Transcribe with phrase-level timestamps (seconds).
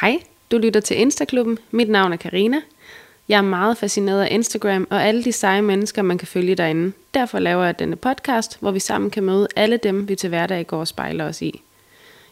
[0.00, 0.18] Hej,
[0.50, 1.58] du lytter til Instaklubben.
[1.70, 2.60] Mit navn er Karina.
[3.28, 6.92] Jeg er meget fascineret af Instagram og alle de seje mennesker, man kan følge derinde.
[7.14, 10.66] Derfor laver jeg denne podcast, hvor vi sammen kan møde alle dem, vi til hverdag
[10.66, 11.62] går og spejler os i.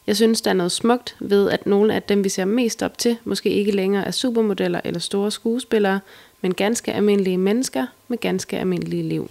[0.07, 2.99] Jeg synes, der er noget smukt ved, at nogle af dem, vi ser mest op
[2.99, 6.01] til, måske ikke længere er supermodeller eller store skuespillere,
[6.41, 9.31] men ganske almindelige mennesker med ganske almindelige liv.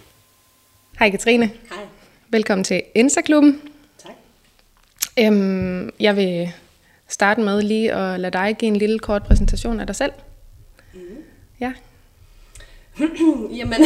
[0.99, 1.45] Hej Katrine.
[1.45, 1.85] Hej.
[2.29, 3.61] Velkommen til Instaklubben.
[4.04, 4.15] Tak.
[5.19, 6.54] Øhm, jeg vil
[7.07, 10.11] starte med lige at lade dig give en lille kort præsentation af dig selv.
[10.93, 11.00] Mm.
[11.60, 11.74] Ja.
[13.60, 13.86] Jamen,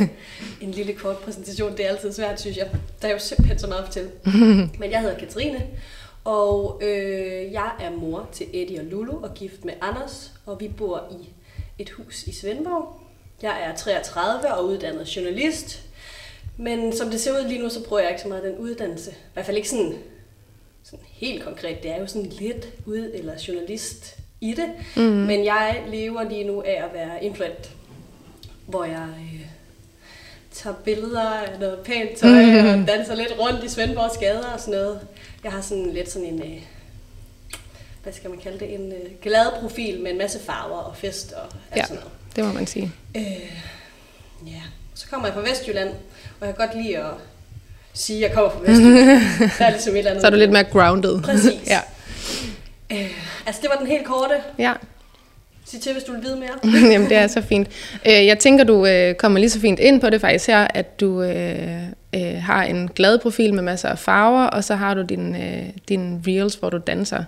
[0.60, 2.70] en lille kort præsentation, det er altid svært, synes jeg.
[3.02, 4.10] Der er jo simpelthen så meget at fortælle.
[4.80, 5.62] Men jeg hedder Katrine,
[6.24, 10.68] og øh, jeg er mor til Eddie og Lulu og gift med Anders, og vi
[10.68, 11.28] bor i
[11.78, 13.00] et hus i Svendborg.
[13.42, 15.82] Jeg er 33 og uddannet journalist,
[16.56, 19.10] men som det ser ud lige nu, så bruger jeg ikke så meget den uddannelse.
[19.10, 19.94] I hvert fald ikke sådan,
[20.90, 21.82] sådan helt konkret.
[21.82, 24.72] Det er jo sådan lidt ud- eller journalist i det.
[24.96, 25.02] Mm.
[25.02, 27.70] Men jeg lever lige nu af at være influent,
[28.66, 29.46] hvor jeg øh,
[30.52, 32.80] tager billeder af noget pænt tøj mm.
[32.82, 35.00] og danser lidt rundt i Svendborgs gader og sådan noget.
[35.44, 36.62] Jeg har sådan lidt sådan en, øh,
[38.02, 41.32] hvad skal man kalde det, en øh, glad profil med en masse farver og fest
[41.32, 42.12] og alt Ja, sådan noget.
[42.36, 42.92] det må man sige.
[43.16, 43.22] Øh,
[44.46, 44.62] ja,
[44.94, 45.90] så kommer jeg fra Vestjylland,
[46.40, 47.10] og jeg kan godt lide at
[47.96, 49.20] sige, at jeg kommer fra Vestjylland.
[49.58, 50.20] Der er ligesom et eller andet.
[50.22, 51.22] Så er du lidt mere grounded.
[51.22, 51.52] Præcis.
[51.74, 51.78] ja.
[52.92, 53.10] Øh,
[53.46, 54.34] altså, det var den helt korte.
[54.58, 54.72] ja.
[55.68, 56.90] Sig til, hvis du vil vide mere.
[56.92, 57.68] Jamen, det er så fint.
[58.06, 61.00] Øh, Jeg tænker, du øh, kommer lige så fint ind på det faktisk her, at
[61.00, 61.82] du øh,
[62.14, 65.62] øh, har en glad profil med masser af farver, og så har du din, øh,
[65.88, 67.24] din reels, hvor du danser.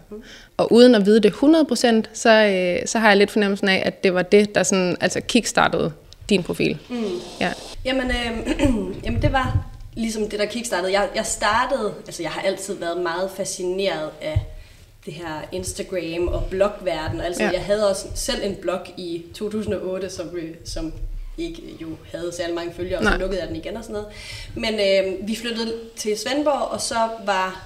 [0.57, 4.05] Og uden at vide det 100%, så, øh, så har jeg lidt fornemmelsen af, at
[4.05, 5.93] det var det, der sådan, altså kickstartede
[6.29, 6.79] din profil.
[6.89, 6.97] Mm.
[7.41, 7.53] Ja.
[7.85, 8.55] Jamen, øh,
[9.05, 9.57] jamen, det var
[9.99, 10.93] ligesom det, der kickstartede.
[10.93, 14.41] Jeg, jeg startede, altså jeg har altid været meget fascineret af
[15.07, 17.21] det her Instagram og blogverden.
[17.21, 17.51] Altså, Ja.
[17.51, 20.93] jeg havde også selv en blog i 2008, som, øh, som
[21.39, 23.19] ikke jo havde særlig mange følgere, og så Nej.
[23.19, 24.09] lukkede jeg den igen og sådan noget.
[24.55, 26.97] Men øh, vi flyttede til Svendborg, og så
[27.27, 27.65] var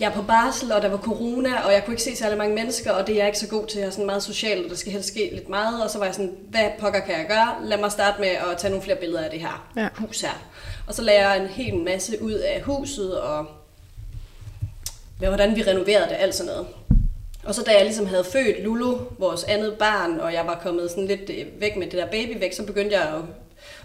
[0.00, 2.92] jeg på barsel, og der var corona, og jeg kunne ikke se særlig mange mennesker,
[2.92, 3.78] og det er jeg ikke så god til.
[3.78, 5.82] Jeg er sådan meget social, og der skal helst ske lidt meget.
[5.82, 7.54] Og så var jeg sådan, hvad pokker kan jeg gøre?
[7.64, 9.88] Lad mig starte med at tage nogle flere billeder af det her Ja.
[9.98, 10.42] hus her.
[10.86, 13.46] Og så lagde jeg en hel masse ud af huset, og
[15.18, 16.66] hvad- hvordan vi renoverede det, alt sådan noget.
[17.44, 20.90] Og så da jeg ligesom havde født Lulu, vores andet barn, og jeg var kommet
[20.90, 23.20] sådan lidt øh, væk med det der baby væk, så begyndte jeg at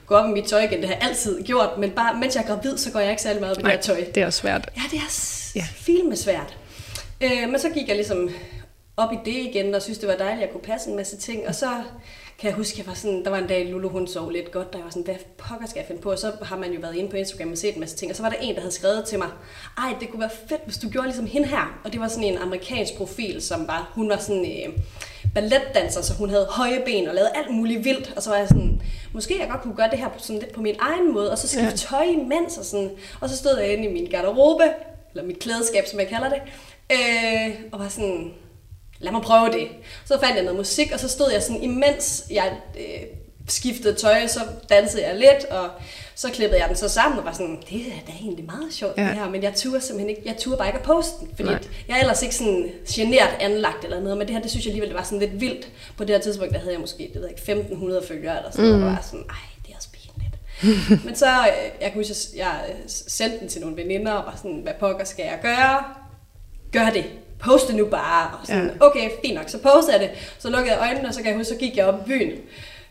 [0.06, 0.80] gå op i mit tøj igen.
[0.82, 3.22] Det har jeg altid gjort, men bare mens jeg er gravid, så går jeg ikke
[3.22, 4.04] særlig meget op i det her tøj.
[4.16, 4.70] det er også svært.
[4.76, 5.66] Ja, det er Ja.
[5.76, 6.58] filme svært.
[7.22, 8.30] Øh, men så gik jeg ligesom
[8.98, 11.18] op i det igen, og synes det var dejligt, at jeg kunne passe en masse
[11.18, 11.48] ting.
[11.48, 11.68] Og så
[12.40, 14.74] kan jeg huske, jeg var sådan, der var en dag, Lulu hun sov lidt godt,
[14.74, 16.12] der var sådan, hvad pokker skal jeg finde på?
[16.12, 18.12] Og så har man jo været inde på Instagram og set en masse ting.
[18.12, 19.28] Og så var der en, der havde skrevet til mig,
[19.78, 21.80] ej, det kunne være fedt, hvis du gjorde ligesom hende her.
[21.86, 24.80] Og det var sådan en amerikansk profil, som var, hun var sådan øh,
[25.34, 28.14] balletdanser, så hun havde høje ben og lavede alt muligt vildt.
[28.16, 28.82] Og så var jeg sådan,
[29.14, 31.38] måske jeg godt kunne gøre det her på, sådan lidt på min egen måde, og
[31.38, 31.76] så skifte ja.
[31.76, 32.92] tøj imens og sådan.
[33.22, 34.64] Og så stod jeg inde i min garderobe,
[35.14, 36.42] eller mit klædeskab, som jeg kalder det,
[36.92, 38.34] øh, og var sådan,
[39.00, 39.68] lad mig prøve det.
[40.06, 42.84] Så fandt jeg noget musik, og så stod jeg sådan, imens jeg øh,
[43.50, 45.70] skiftede tøj, så dansede jeg lidt, og
[46.16, 48.98] så klippede jeg den så sammen, og var sådan, det er da egentlig meget sjovt
[48.98, 49.04] Ja.
[49.04, 51.50] det her, men jeg turde simpelthen ikke, jeg turde bare ikke at poste den, fordi
[51.50, 51.60] Nej.
[51.88, 54.72] jeg er ellers ikke sådan genert anlagt eller noget, men det her, det synes jeg
[54.72, 55.68] alligevel, det var sådan lidt vildt.
[55.98, 58.66] På det her tidspunkt, der havde jeg måske, det ved ikke, 1500 følgere eller sådan
[58.66, 59.36] noget, og var sådan, ej,
[59.66, 60.36] det er også pinligt.
[61.06, 64.60] men så, øh, jeg kunne huske, jeg, sendte den til nogle veninder, og var sådan,
[64.64, 65.84] hvad pokker skal jeg gøre?
[66.72, 67.06] Gør det.
[67.40, 68.28] Post det nu bare.
[68.42, 68.86] Og sådan, Ja.
[68.86, 69.50] okay, fint nok.
[69.50, 70.10] Så postede jeg det.
[70.40, 72.32] Så lukkede jeg øjnene, og så kan jeg huske, så gik jeg op i byen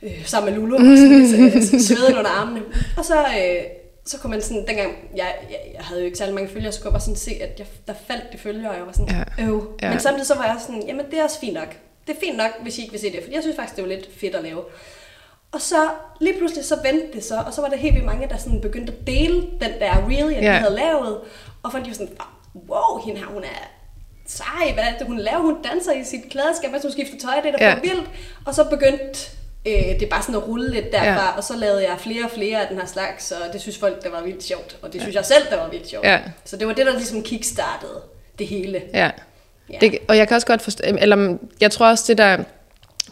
[0.02, 2.62] øh, sammen med Lulu, og sådan, lidt, øh, sveden under armene.
[2.96, 3.62] Og så, øh,
[4.06, 6.80] så kunne man sådan, dengang, jeg, jeg, jeg havde jo ikke særlig mange følgere, så
[6.80, 9.24] kunne jeg bare sådan se, at jeg, der faldt de følgere, og jeg var sådan,
[9.38, 9.44] Ja.
[9.44, 9.68] øv.
[9.82, 9.90] Ja.
[9.90, 11.76] Men samtidig så var jeg sådan, jamen det er også fint nok.
[12.06, 13.84] Det er fint nok, hvis I ikke vil se det, for jeg synes faktisk, det
[13.84, 14.60] var lidt fedt at lave.
[15.52, 15.76] Og så
[16.20, 18.60] lige pludselig så vendte det så, og så var der helt vildt mange, der sådan
[18.60, 20.54] begyndte at dele den der reel, jeg yeah.
[20.60, 21.20] havde lavet.
[21.62, 22.12] Og folk de var sådan,
[22.68, 23.68] wow, hende her, hun er
[24.26, 25.38] sej, hvad det, hun laver?
[25.38, 27.74] Hun danser i sit klædeskab, mens hun skifter tøj, det er da Ja.
[27.74, 28.10] for vildt.
[28.46, 29.18] Og så begyndte
[29.66, 31.12] øh, det bare sådan at rulle lidt derfra, Ja.
[31.12, 31.36] ja.
[31.36, 34.02] og så lavede jeg flere og flere af den her slags, og det synes folk,
[34.02, 34.76] der var vildt sjovt.
[34.82, 36.04] Og det synes jeg selv, der var vildt sjovt.
[36.06, 36.20] Ja.
[36.44, 38.00] Så det var det, der ligesom kickstartede
[38.38, 38.82] det hele.
[38.94, 39.10] Ja.
[39.72, 39.78] Ja.
[39.80, 42.38] Det, og jeg kan også godt forstå, eller jeg tror også, det der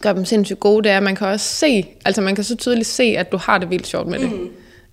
[0.00, 2.56] gør dem sindssygt gode, det er, at man kan også se, altså man kan så
[2.56, 4.30] tydeligt se, at du har det vildt sjovt med det.
[4.32, 4.50] Mm.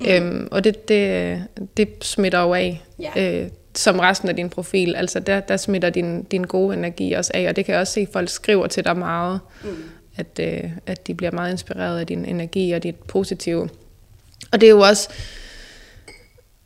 [0.08, 1.44] Øhm, og det, det,
[1.78, 3.12] det smitter jo af, Ja.
[3.42, 4.96] øh, som resten af din profil.
[4.96, 7.94] Altså der, der smitter din, din gode energi også af, og det kan jeg også
[7.94, 9.70] se, at folk skriver til dig meget, mm.
[10.18, 13.70] at, øh, at de bliver meget inspireret af din energi og dit positive.
[14.52, 15.10] Og det er jo også,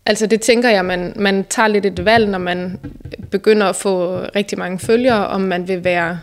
[0.07, 2.79] Altså det tænker jeg, man, man tager lidt et valg, når man
[3.31, 6.19] begynder at få rigtig mange følgere, om man vil være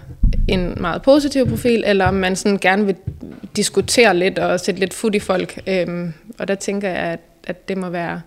[0.49, 2.97] en meget positiv profil, eller om man sådan gerne vil
[3.57, 5.61] diskutere lidt og sætte lidt fod i folk.
[5.67, 8.21] Øhm, og der tænker jeg, at, at det må være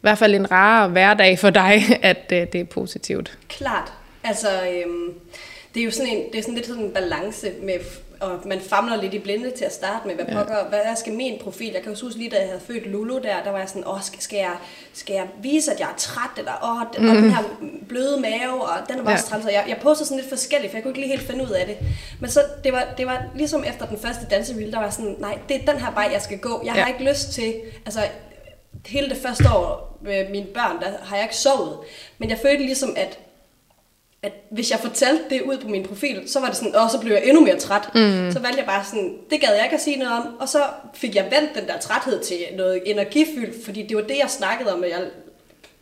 [0.00, 3.38] hvert fald en rar hverdag for dig, at øh, det er positivt.
[3.48, 3.92] Klart.
[4.24, 5.14] Altså, øhm,
[5.74, 7.78] det er jo sådan en, det er sådan lidt sådan en balance med
[8.20, 10.34] og man famler lidt i blinde til at starte med, hvad, ja.
[10.34, 11.72] pokker, hvad skal min profil?
[11.72, 13.88] Jeg kan jo huske lige, da jeg havde født Lulu der, der var jeg sådan,
[13.88, 14.56] åh, skal, skal, jeg,
[14.92, 17.10] skal jeg vise, at jeg er træt, eller åh, den, mm.
[17.10, 17.42] og den her
[17.88, 19.18] bløde mave, og den er bare ja.
[19.18, 21.44] træt, så jeg, jeg postede sådan lidt forskelligt, for jeg kunne ikke lige helt finde
[21.44, 21.76] ud af det.
[22.20, 25.38] Men så, det var, det var ligesom efter den første dansereel, der var sådan, nej,
[25.48, 26.62] det er den her vej, jeg skal gå.
[26.64, 26.80] Jeg ja.
[26.80, 27.54] har ikke lyst til,
[27.86, 28.00] altså,
[28.86, 31.78] hele det første år med mine børn, der har jeg ikke sovet.
[32.18, 33.18] Men jeg følte ligesom, at
[34.22, 36.98] at hvis jeg fortalte det ud på min profil, så var det sådan, åh, så
[37.00, 37.94] blev jeg endnu mere træt.
[37.94, 38.32] Mm.
[38.32, 40.62] Så valgte jeg bare sådan, det gad jeg ikke at sige noget om, og så
[40.94, 44.72] fik jeg vendt den der træthed til noget energifyldt, fordi det var det, jeg snakkede
[44.72, 45.00] om, at jeg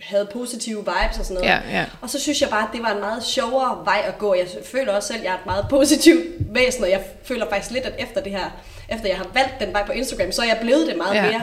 [0.00, 1.48] havde positive vibes og sådan noget.
[1.48, 1.84] Ja, ja.
[2.00, 4.34] Og så synes jeg bare, at det var en meget sjovere vej at gå.
[4.34, 7.70] Jeg føler også selv, at jeg er et meget positivt væsen, og jeg føler faktisk
[7.70, 8.50] lidt, at efter det her,
[8.88, 11.22] efter jeg har valgt den vej på Instagram, så er jeg blevet det meget ja.
[11.22, 11.42] mere.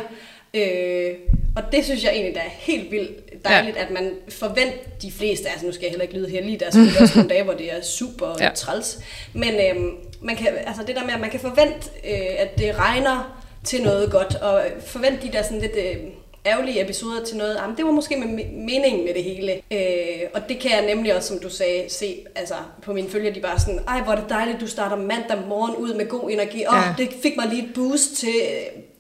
[0.54, 1.14] Øh,
[1.56, 3.82] og det synes jeg egentlig, der er helt vildt dejligt, ja.
[3.82, 6.66] at man forventer de fleste, altså nu skal jeg heller ikke lyde her lige, der
[6.66, 8.50] er selvfølgelig også nogle dage, hvor det er super ja.
[8.56, 9.00] træls,
[9.34, 9.84] men øh,
[10.22, 13.84] man kan, altså det der med, at man kan forvente, øh, at det regner til
[13.84, 15.76] noget godt, og forvente de der sådan lidt...
[15.76, 15.98] Øh,
[16.46, 19.62] ærgerlige episoder til noget, jamen det var måske med meningen med det hele.
[19.72, 23.34] Øh, og det kan jeg nemlig også, som du sagde, se altså, på mine følger,
[23.34, 26.30] de bare sådan, ej hvor er det dejligt, du starter mandag morgen ud med god
[26.30, 26.66] energi.
[26.68, 27.04] Åh, ja.
[27.04, 28.34] det fik mig lige et boost til,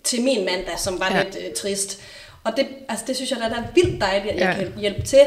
[0.03, 1.23] til min mandag, som var ja.
[1.23, 2.01] lidt øh, trist.
[2.43, 4.63] Og det, altså, det synes jeg, der er vildt dejligt, at jeg ja.
[4.63, 5.25] kan hjælpe til.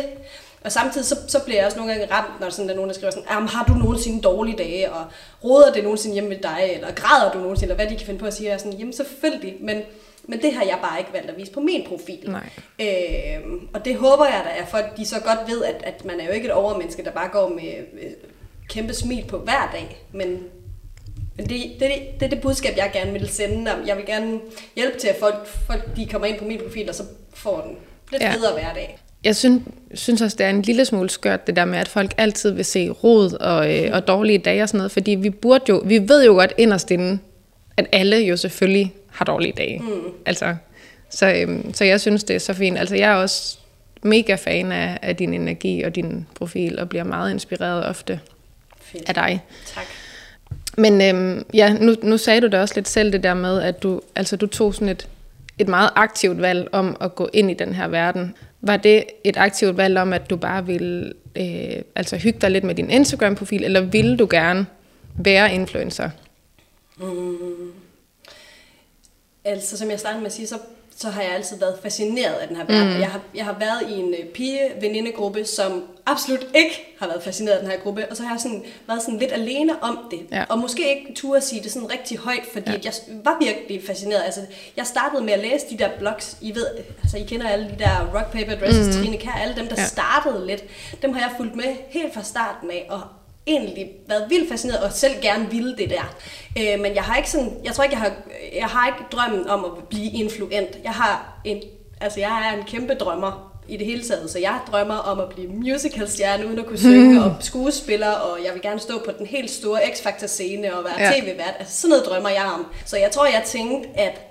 [0.65, 2.89] Og samtidig så, så bliver jeg også nogle gange ramt, når sådan, der er nogen,
[2.89, 5.05] der skriver sådan, har du nogensinde dårlige dage, og
[5.45, 8.21] råder det nogensinde hjemme med dig, eller græder du nogensinde, eller hvad de kan finde
[8.21, 9.83] på at sige, er sådan, jamen selvfølgelig, men,
[10.25, 12.31] men det har jeg bare ikke valgt at vise på min profil.
[12.31, 12.49] Nej.
[12.81, 16.21] Øhm, og det håber jeg da, at folk de så godt ved, at, at man
[16.21, 18.11] er jo ikke et overmenneske, der bare går med øh,
[18.69, 20.45] kæmpe smil på hver dag, men
[21.37, 21.91] men det, det,
[22.21, 23.73] det er det budskab, jeg gerne vil sende.
[23.87, 24.41] Jeg vil gerne
[24.77, 27.03] hjælpe til, at folk, folk de kommer ind på min profil, og så
[27.35, 27.77] får den
[28.13, 28.35] lidt ja.
[28.37, 28.99] bedre hverdag.
[29.25, 29.63] Jeg synes,
[29.95, 32.65] synes også, det er en lille smule skørt, det der med, at folk altid vil
[32.65, 36.09] se rod og, øh, og dårlige dage og sådan noget, fordi vi burde jo, vi
[36.09, 37.19] ved jo godt inderst inde,
[37.77, 39.79] at alle jo selvfølgelig har dårlige dage.
[39.79, 40.13] Mm.
[40.27, 40.57] Altså,
[41.11, 42.79] så, øhm, så jeg synes, det er så fint.
[42.79, 43.59] Altså, jeg er også
[44.03, 48.21] mega fan af, af din energi og din profil, og bliver meget inspireret ofte
[48.81, 49.09] Fedt.
[49.09, 49.41] af dig.
[49.75, 49.87] Tak.
[50.77, 53.83] Men øhm, ja, nu, nu sagde du da også lidt selv det der med, at
[53.83, 55.09] du, altså, du tog sådan et,
[55.59, 58.35] et meget aktivt valg om at gå ind i den her verden.
[58.61, 62.65] Var det et aktivt valg om, at du bare ville øh, altså hygge dig lidt
[62.65, 64.67] med din Instagram-profil, eller ville du gerne
[65.15, 66.11] være influencer?
[66.97, 67.73] Mm.
[69.45, 70.59] Altså, som jeg startede med at sige, så
[70.99, 72.95] så har jeg altid været fascineret af den her verden.
[72.95, 73.01] Mm.
[73.01, 77.55] Jeg, har, jeg har været i en uh, pige-venindegruppe, som absolut ikke har været fascineret
[77.55, 80.21] af den her gruppe, og så har jeg sådan, været sådan lidt alene om det.
[80.33, 80.45] Ja.
[80.49, 82.79] Og måske ikke turde sige det sådan rigtig højt, fordi ja.
[82.85, 82.93] jeg
[83.25, 84.23] var virkelig fascineret.
[84.25, 84.41] Altså,
[84.77, 86.67] jeg startede med at læse de der blogs, I ved,
[87.03, 89.03] altså I kender alle de der Rock Paper Dresses, mm.
[89.03, 89.87] Trine Kær, alle dem, der ja.
[89.87, 90.65] startede lidt.
[91.03, 93.01] Dem har jeg fulgt med helt fra starten af, og
[93.47, 96.15] egentlig været vildt fascineret og selv gerne ville det der.
[96.59, 98.13] Øh, men jeg har ikke sådan, jeg tror ikke, jeg har,
[98.55, 100.79] jeg har ikke drømmen om at blive influent.
[100.85, 101.63] Jeg har en,
[102.01, 105.29] altså jeg er en kæmpe drømmer i det hele taget, så jeg drømmer om at
[105.29, 109.27] blive musicalstjerne uden at kunne synge, og skuespiller, og jeg vil gerne stå på den
[109.27, 111.21] helt store X-Factor scene og være ja.
[111.21, 111.55] tv-vært.
[111.59, 112.67] Altså sådan noget drømmer jeg om.
[112.85, 114.26] Så jeg tror, jeg tænkte, at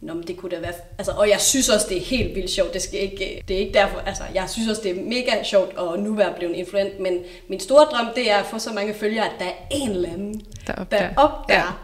[0.00, 0.72] Nå, men det kunne da være...
[0.98, 2.74] Altså, og jeg synes også, det er helt vildt sjovt.
[2.74, 3.98] Det, skal ikke, det er ikke derfor...
[4.06, 7.00] Altså, jeg synes også, det er mega sjovt at nu være blevet influent.
[7.00, 9.90] Men min store drøm, det er at få så mange følgere, at der er en
[9.90, 11.78] eller anden, der opdager, der opdager,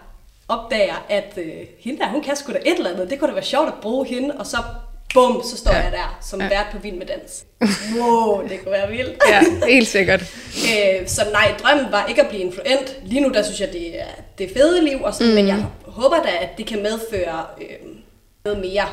[0.49, 0.55] ja.
[0.55, 3.11] opdager at øh, hende der, hun kan sgu da et eller andet.
[3.11, 4.35] Det kunne da være sjovt at bruge hende.
[4.39, 4.57] Og så
[5.15, 5.79] bum, så står ja.
[5.79, 6.49] jeg der som ja.
[6.49, 7.45] vært på Vild med Dans.
[7.99, 9.23] Wow, det kunne være vildt.
[9.29, 10.21] ja, helt sikkert.
[10.71, 12.97] øh, så nej, drømmen var ikke at blive influent.
[13.05, 14.07] Lige nu, der synes jeg, det er
[14.39, 15.35] det fede liv, og sådan, mm.
[15.35, 17.45] men jeg håber da, at det kan medføre...
[17.61, 18.02] Øh,
[18.45, 18.85] noget mere,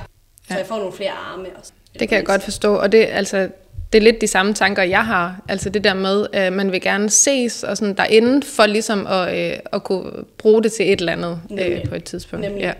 [0.47, 1.71] så jeg får nogle flere arme også.
[1.99, 3.49] Det kan jeg godt forstå, og det, altså,
[3.93, 5.41] det er lidt de samme tanker, jeg har.
[5.49, 9.37] Altså det der med, at man vil gerne ses og sådan derinde, for ligesom at,
[9.37, 12.45] øh, at kunne bruge det til et eller andet øh, på et tidspunkt.
[12.45, 12.61] Nemlig.
[12.61, 12.73] Ja.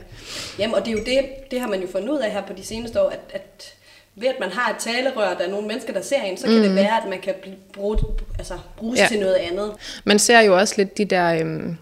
[0.60, 1.20] Jamen, og det er jo det,
[1.52, 3.74] det har man jo fundet ud af her på de seneste år, at, at
[4.16, 6.56] ved at man har et talerør, der er nogle mennesker, der ser en, så kan
[6.56, 6.62] mm.
[6.62, 7.34] det være, at man kan
[7.74, 7.98] bruge,
[8.38, 9.08] altså, bruges ja.
[9.08, 9.72] til noget andet.
[10.04, 11.76] Man ser jo også lidt de der, øh,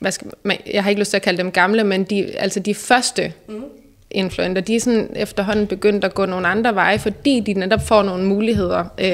[0.00, 2.60] hvad skal man, jeg har ikke lyst til at kalde dem gamle, men de, altså
[2.60, 3.64] de første mm
[4.10, 8.02] influenter, de er sådan efterhånden begyndt at gå nogle andre veje, fordi de netop får
[8.02, 8.84] nogle muligheder.
[8.98, 9.06] Øh,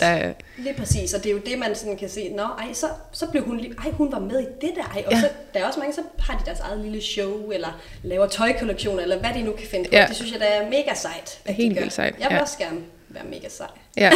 [0.00, 0.32] der...
[0.56, 3.26] Lige præcis, og det er jo det, man sådan kan se, nå, ej, så, så
[3.26, 5.20] blev hun, ej, hun var med i det der, ej, og ja.
[5.20, 9.02] så, der er også mange, så har de deres eget lille show, eller laver tøjkollektioner,
[9.02, 9.96] eller hvad de nu kan finde på.
[9.96, 10.06] Ja.
[10.08, 11.38] Det synes jeg, der er mega sejt.
[11.46, 12.14] Helt vildt sejt.
[12.20, 12.42] Jeg vil ja.
[12.42, 13.66] også gerne være mega sej.
[13.96, 14.10] Ja,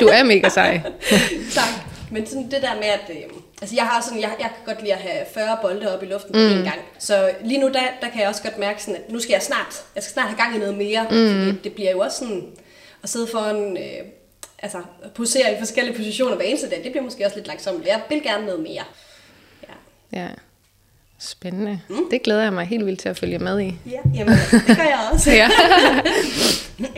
[0.00, 0.80] du er mega sej.
[1.54, 1.68] tak.
[2.10, 3.16] Men sådan det der med, at, øh,
[3.64, 6.06] Altså jeg har sådan, jeg, jeg kan godt lide at have 40 bolde op i
[6.06, 6.58] luften på mm.
[6.58, 6.80] en gang.
[6.98, 9.42] Så lige nu, der, der kan jeg også godt mærke sådan, at nu skal jeg
[9.42, 11.02] snart, jeg skal snart have gang i noget mere.
[11.02, 11.08] Mm.
[11.08, 12.46] Fordi det bliver jo også sådan,
[13.02, 14.06] at sidde foran, øh,
[14.58, 14.78] altså
[15.14, 17.86] posere i forskellige positioner hver eneste dag, det bliver måske også lidt langsomt.
[17.86, 18.84] Jeg vil gerne noget mere.
[19.68, 20.20] Ja.
[20.20, 20.28] ja.
[21.18, 21.80] Spændende.
[21.88, 22.10] Mm.
[22.10, 23.74] Det glæder jeg mig helt vildt til at følge med i.
[23.86, 25.30] Ja, jamen, det gør jeg også.
[25.42, 25.48] ja.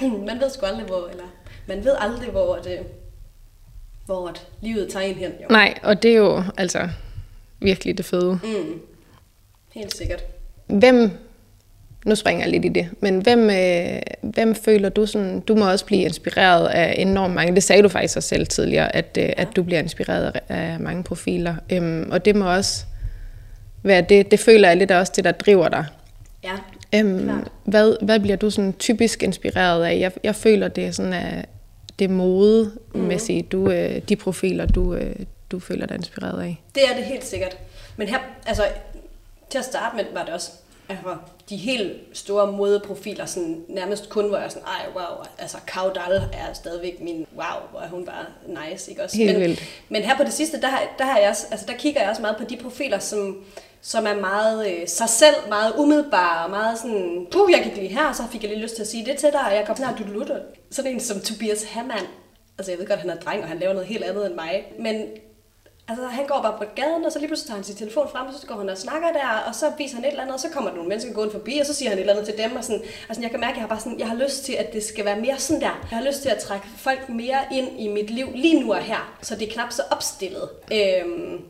[0.29, 1.25] man ved sgu aldrig, hvor, eller
[1.67, 2.79] man ved aldrig, hvor det,
[4.07, 5.31] hvor at livet tager en hen.
[5.43, 5.47] Jo.
[5.51, 6.89] Nej, og det er jo altså
[7.61, 8.39] virkelig det fede.
[8.45, 8.81] Mm.
[9.75, 10.25] Helt sikkert.
[10.67, 11.11] Hvem,
[12.07, 15.71] nu springer jeg lidt i det, men hvem, øh, hvem føler du sådan, du må
[15.71, 19.25] også blive inspireret af enormt mange, det sagde du faktisk også selv tidligere, at, øh,
[19.25, 19.33] ja.
[19.37, 22.85] at du bliver inspireret af mange profiler, øhm, og det må også
[23.83, 25.85] være det, det føler jeg lidt også det, der driver dig.
[26.45, 26.53] Ja,
[26.95, 27.31] øhm,
[27.65, 29.99] hvad, hvad bliver du sådan typisk inspireret af?
[29.99, 31.49] Jeg, jeg føler, det er sådan, at
[31.99, 33.49] det modemæssige, mm.
[33.49, 35.17] du, øh, de profiler, du, øh,
[35.51, 36.63] du føler dig inspireret af?
[36.75, 37.59] Det er det helt sikkert.
[37.97, 38.63] Men her, altså,
[39.51, 40.51] til at starte med, var det også
[40.89, 41.17] altså,
[41.49, 46.53] de helt store modeprofiler, sådan, nærmest kun, hvor jeg sådan, ej, wow, altså Kaudal er
[46.55, 49.17] stadigvæk min, wow, hvor er hun bare nice, ikke også?
[49.17, 49.63] Helt men, vildt.
[49.89, 52.23] men her på det sidste, der, der, har jeg også, altså, der kigger jeg også
[52.23, 53.37] meget på de profiler, som,
[53.81, 57.89] som er meget øh, sig selv, meget umiddelbar og meget sådan, puh, jeg gik lige
[57.89, 59.67] her, og så fik jeg lige lyst til at sige det til dig, og jeg
[59.67, 60.39] kom snart, du lutter.
[60.71, 62.07] Sådan en som Tobias Hammann,
[62.59, 64.65] altså jeg ved godt, han er dreng, og han laver noget helt andet end mig,
[64.79, 65.07] men
[65.89, 68.27] Altså, han går bare på gaden, og så lige pludselig tager han sin telefon frem,
[68.27, 70.41] og så går han og snakker der, og så viser han et eller andet, og
[70.41, 72.39] så kommer der nogle mennesker gående forbi, og så siger han et eller andet til
[72.45, 74.45] dem, og sådan, altså jeg kan mærke, at jeg har bare sådan, jeg har lyst
[74.45, 75.87] til, at det skal være mere sådan der.
[75.91, 78.83] Jeg har lyst til at trække folk mere ind i mit liv lige nu og
[78.83, 80.49] her, så det er knap så opstillet.
[80.73, 81.45] Øhm,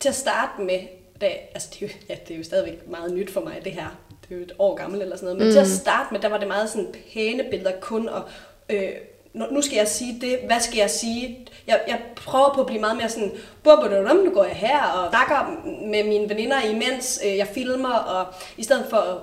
[0.00, 0.80] til at starte med,
[1.20, 3.72] da, altså det er, jo, ja, det er jo stadigvæk meget nyt for mig, det
[3.72, 3.98] her.
[4.22, 5.38] Det er jo et år gammelt eller sådan noget.
[5.38, 5.52] Men mm.
[5.52, 8.22] til at starte med, der var det meget sådan pæne billeder kun, og
[8.70, 8.92] øh,
[9.32, 11.46] nu skal jeg sige det, hvad skal jeg sige?
[11.66, 13.32] Jeg, jeg prøver på at blive meget mere sådan,
[14.24, 18.62] nu går jeg her og snakker med mine veninder, imens øh, jeg filmer, og i
[18.62, 19.22] stedet for,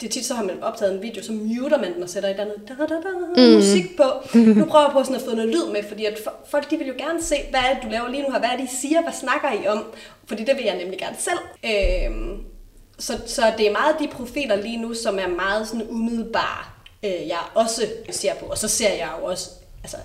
[0.00, 2.28] det er tit så har man optaget en video, så muter man den og sætter
[2.28, 3.54] et andet da, da, da, mm.
[3.54, 4.02] musik på.
[4.34, 6.18] Nu prøver jeg på sådan at få noget lyd med, fordi at
[6.50, 8.48] folk de vil jo gerne se, hvad er det, du laver lige nu her, hvad
[8.48, 9.84] er det, I siger, hvad snakker I om?
[10.26, 11.38] Fordi det vil jeg nemlig gerne selv.
[11.64, 12.42] Øhm,
[12.98, 16.64] så, så det er meget de profiler lige nu, som er meget sådan umiddelbare
[17.02, 18.46] øh, jeg også ser på.
[18.46, 19.50] Og så ser jeg jo også
[19.82, 19.96] altså,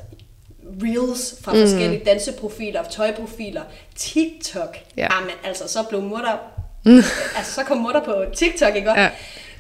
[0.83, 1.59] reels fra mm.
[1.59, 3.61] forskellige danseprofiler, tøjprofiler,
[3.95, 4.77] TikTok.
[4.97, 5.07] Ja.
[5.13, 6.37] Jamen, altså, så blev mutter...
[7.37, 8.91] altså, så kom mutter på TikTok, ikke?
[8.91, 9.09] Ja.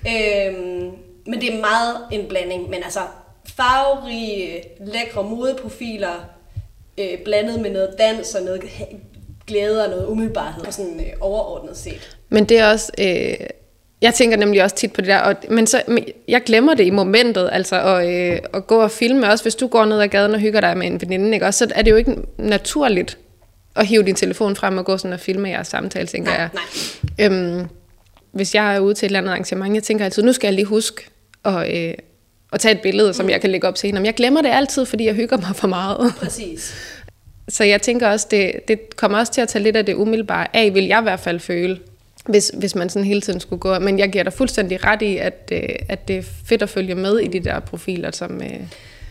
[0.07, 0.91] Øhm,
[1.27, 2.69] men det er meget en blanding.
[2.69, 2.99] Men altså,
[3.45, 6.29] farverige, lækre modeprofiler,
[6.97, 8.61] øh, blandet med noget dans og noget
[9.47, 12.17] glæde og noget umiddelbarhed, og sådan øh, overordnet set.
[12.29, 12.91] Men det er også...
[12.99, 13.47] Øh
[14.03, 15.81] jeg tænker nemlig også tit på det der, og, men så,
[16.27, 19.67] jeg glemmer det i momentet, altså at, øh, at gå og filme, også hvis du
[19.67, 21.45] går ned ad gaden og hygger dig med en veninde, ikke?
[21.45, 23.17] Også, så er det jo ikke naturligt
[23.75, 26.49] at hive din telefon frem og gå sådan og filme jeres samtale, tænker nej, jeg.
[27.17, 27.25] Nej.
[27.25, 27.67] Øhm,
[28.33, 30.53] hvis jeg er ude til et eller andet arrangement, jeg tænker altid, nu skal jeg
[30.53, 31.07] lige huske
[31.45, 31.93] at, øh,
[32.53, 34.01] at tage et billede, som jeg kan lægge op senere.
[34.01, 36.13] Men jeg glemmer det altid, fordi jeg hygger mig for meget.
[36.17, 36.73] Præcis.
[37.49, 40.55] Så jeg tænker også, det, det kommer også til at tage lidt af det umiddelbare
[40.55, 41.79] af, vil jeg i hvert fald føle
[42.25, 43.79] hvis, hvis man sådan hele tiden skulle gå.
[43.79, 46.95] Men jeg giver dig fuldstændig ret i, at, øh, at det er fedt at følge
[46.95, 48.41] med i de der profiler, som...
[48.41, 48.59] Øh...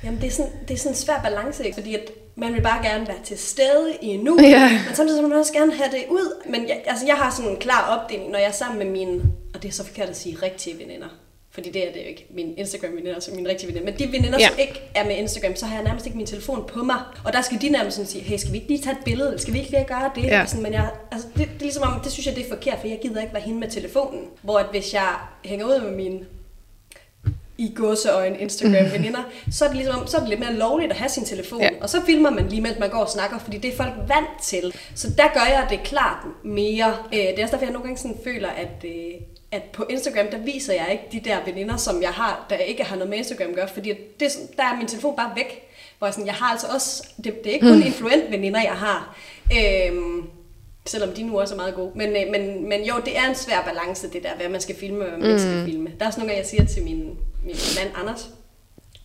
[0.05, 1.75] Jamen, det er, sådan, det er sådan en svær balance, ikke?
[1.75, 4.71] fordi at man vil bare gerne være til stede i nu, ja.
[4.87, 6.43] men samtidig vil man også gerne have det ud.
[6.51, 9.23] Men jeg, altså, jeg har sådan en klar opdeling, når jeg er sammen med mine,
[9.55, 11.09] og det er så forkert at sige, rigtige veninder.
[11.55, 12.27] Fordi det er det jo ikke.
[12.31, 13.91] Min Instagram-veninder, altså min rigtige veninder.
[13.91, 14.49] Men de veninder, ja.
[14.49, 17.01] som ikke er med Instagram, så har jeg nærmest ikke min telefon på mig.
[17.25, 19.39] Og der skal de nærmest sådan sige, hey, skal vi ikke lige tage et billede?
[19.39, 20.25] Skal vi ikke lige gøre det?
[20.25, 20.47] Ja.
[20.47, 22.79] Sådan, men jeg, altså, det, det, er ligesom om, det synes jeg, det er forkert,
[22.81, 24.25] for jeg gider ikke være hende med telefonen.
[24.43, 25.09] Hvor at hvis jeg
[25.45, 26.25] hænger ud med min
[27.63, 27.75] i
[28.27, 31.25] en Instagram-veninder, så er det ligesom, så er det lidt mere lovligt at have sin
[31.25, 31.61] telefon.
[31.61, 31.69] Ja.
[31.81, 34.43] Og så filmer man lige, mens man går og snakker, fordi det er folk vant
[34.43, 34.75] til.
[34.95, 36.97] Så der gør jeg det klart mere.
[37.13, 39.15] Øh, det er også derfor, jeg nogle gange sådan føler, at, øh,
[39.53, 42.85] at på Instagram, der viser jeg ikke de der veninder, som jeg har, der ikke
[42.85, 45.69] har noget med Instagram at gøre, fordi det, der er min telefon bare væk.
[45.99, 47.87] Hvor jeg, sådan, jeg har altså også, det, det er ikke kun mm.
[47.87, 49.17] influent veninder, jeg har.
[49.53, 50.23] Øhm,
[50.87, 51.91] selvom de nu også er meget gode.
[51.95, 54.77] Men, øh, men, men jo, det er en svær balance, det der, hvad man skal
[54.77, 55.31] filme og hvad man mm.
[55.31, 55.65] ikke skal mm.
[55.65, 55.91] filme.
[55.99, 58.29] Der er også nogle gange, jeg siger til min, min mand Anders,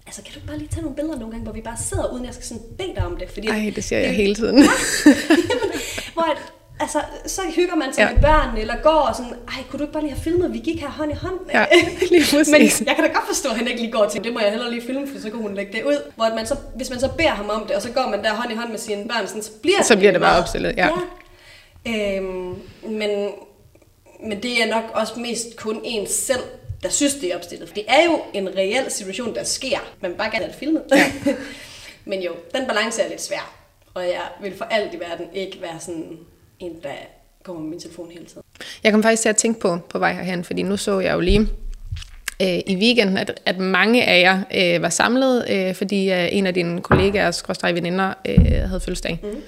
[0.07, 2.25] altså kan du bare lige tage nogle billeder nogle gange, hvor vi bare sidder, uden
[2.25, 3.29] jeg skal sådan bede dig om det?
[3.29, 4.55] Fordi Ej, det siger jeg det, hele tiden.
[6.15, 6.37] hvor at,
[6.79, 8.13] altså, så hygger man sig ja.
[8.13, 10.59] med børn, eller går og sådan, ej, kunne du ikke bare lige have filmet, vi
[10.59, 11.39] gik her hånd i hånd?
[11.53, 11.65] Ja,
[12.11, 12.79] lige præcis.
[12.79, 14.49] Men jeg kan da godt forstå, at han ikke lige går til, det må jeg
[14.49, 16.11] heller lige filme, for så kunne hun lægge det ud.
[16.15, 18.33] Hvor man så, hvis man så beder ham om det, og så går man der
[18.33, 20.77] hånd i hånd med sine børn, sådan, så bliver, så bliver det bare opstillet.
[20.77, 20.89] Ja.
[21.85, 22.17] ja.
[22.17, 23.29] Øhm, men,
[24.23, 26.43] men det er nok også mest kun en selv,
[26.83, 27.67] der synes, det er opstillet.
[27.67, 29.77] For det er jo en reel situation, der sker.
[30.01, 30.83] Man vil bare gerne have det filmet.
[30.91, 31.13] Ja.
[32.11, 33.53] men jo, den balance er lidt svær.
[33.93, 36.17] Og jeg vil for alt i verden ikke være sådan
[36.59, 36.89] en der
[37.43, 38.41] går med min telefon hele tiden.
[38.83, 41.19] Jeg kom faktisk til at tænke på, på vej herhen, fordi nu så jeg jo
[41.19, 41.39] lige
[42.41, 46.47] øh, i weekenden, at, at mange af jer øh, var samlet, øh, fordi øh, en
[46.47, 49.19] af dine kollegaer, skråstrej veninder, øh, havde fødselsdag.
[49.23, 49.41] Mm.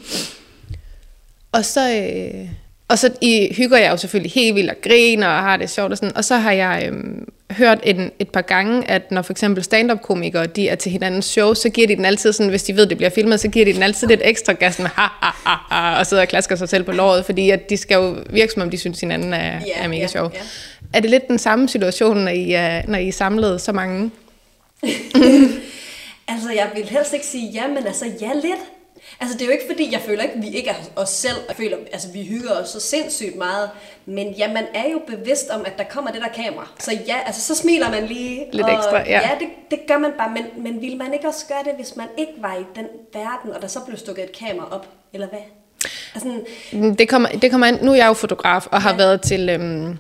[1.52, 2.50] Og så, øh,
[2.90, 5.92] og så I hygger jeg jo selvfølgelig helt vildt og griner og har det sjovt
[5.92, 6.18] og sådan.
[6.18, 7.04] Og så har jeg øh,
[7.52, 11.54] hørt en, et par gange, at når for eksempel stand-up-komikere, de er til hinandens show,
[11.54, 13.74] så giver de den altid sådan, hvis de ved, det bliver filmet, så giver de
[13.74, 16.70] den altid lidt ekstra gas med ha, ha, ha, ha, og sidder og klasker sig
[16.70, 19.60] selv på låret, fordi at de skal jo virke, som om de synes, hinanden er,
[19.66, 20.32] Ja, er mega ja, sjov.
[20.34, 20.40] ja.
[20.94, 24.12] Er det lidt den samme situation, når I er, når I er samlet så mange?
[26.32, 28.60] Altså, jeg vil helst ikke sige ja, men altså ja lidt.
[29.20, 31.38] Altså, det er jo ikke fordi, jeg føler ikke, at vi ikke er os selv.
[31.48, 33.70] Jeg føler, altså, vi hygger os så sindssygt meget.
[34.06, 36.68] Men ja, man er jo bevidst om, at der kommer det der kamera.
[36.80, 38.46] Så ja, altså, så smiler man lige.
[38.52, 39.20] Lidt og, ekstra, ja.
[39.30, 40.32] Ja, det, det gør man bare.
[40.34, 43.54] Men, men ville man ikke også gøre det, hvis man ikke var i den verden,
[43.54, 44.88] og der så blev stukket et kamera op?
[45.14, 45.40] Eller hvad?
[46.16, 46.42] Altså,
[46.98, 47.80] Det kommer, det kommer an.
[47.82, 48.98] Nu er jeg jo fotograf og har ja.
[48.98, 49.98] været til øhm,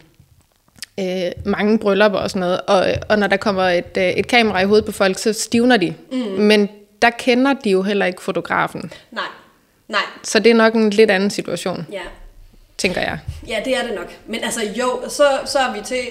[1.00, 2.62] øh, mange bryllupper og sådan noget.
[2.62, 5.77] Og, og når der kommer et, øh, et kamera i hovedet på folk, så stivner
[5.77, 5.94] de.
[6.12, 6.18] Mm.
[6.18, 6.70] Men
[7.01, 8.91] der kender de jo heller ikke fotografen.
[9.12, 9.24] nej.
[9.88, 10.01] Nej.
[10.24, 12.01] Så det er nok en lidt anden situation, Ja.
[12.77, 13.20] tænker jeg.
[13.48, 14.13] Ja, det er det nok.
[14.27, 16.01] Men altså jo, så, så er vi til,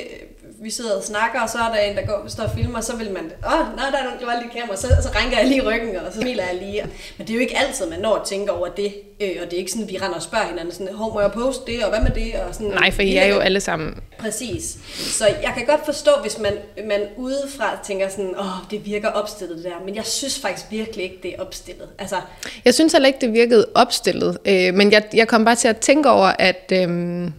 [0.63, 2.85] vi sidder og snakker, og så er der en, der går, står og filmer, og
[2.85, 5.63] så vil man, åh, nej, der er nogle gevaldige kamera, så, så rænker jeg lige
[5.63, 6.83] ryggen, og så smiler jeg lige.
[7.19, 9.53] Men det er jo ikke altid, man når at tænke over det, øh, og det
[9.53, 11.85] er ikke sådan, at vi render og spørger hinanden, sådan, hov, må jeg poste det,
[11.85, 12.35] og hvad med det?
[12.35, 13.95] Og sådan, Nej, for I er jo alle sammen...
[14.19, 14.77] Præcis.
[14.95, 16.53] Så jeg kan godt forstå, hvis man,
[16.89, 21.05] man udefra tænker sådan, åh, det virker opstillet det der, men jeg synes faktisk virkelig
[21.05, 21.89] ikke, det er opstillet.
[21.99, 22.17] Altså,
[22.65, 24.39] Jeg synes heller ikke, det virkede opstillet.
[24.45, 26.73] Øh, men jeg, jeg kom bare til at tænke over, at...
[26.73, 27.33] Øhm,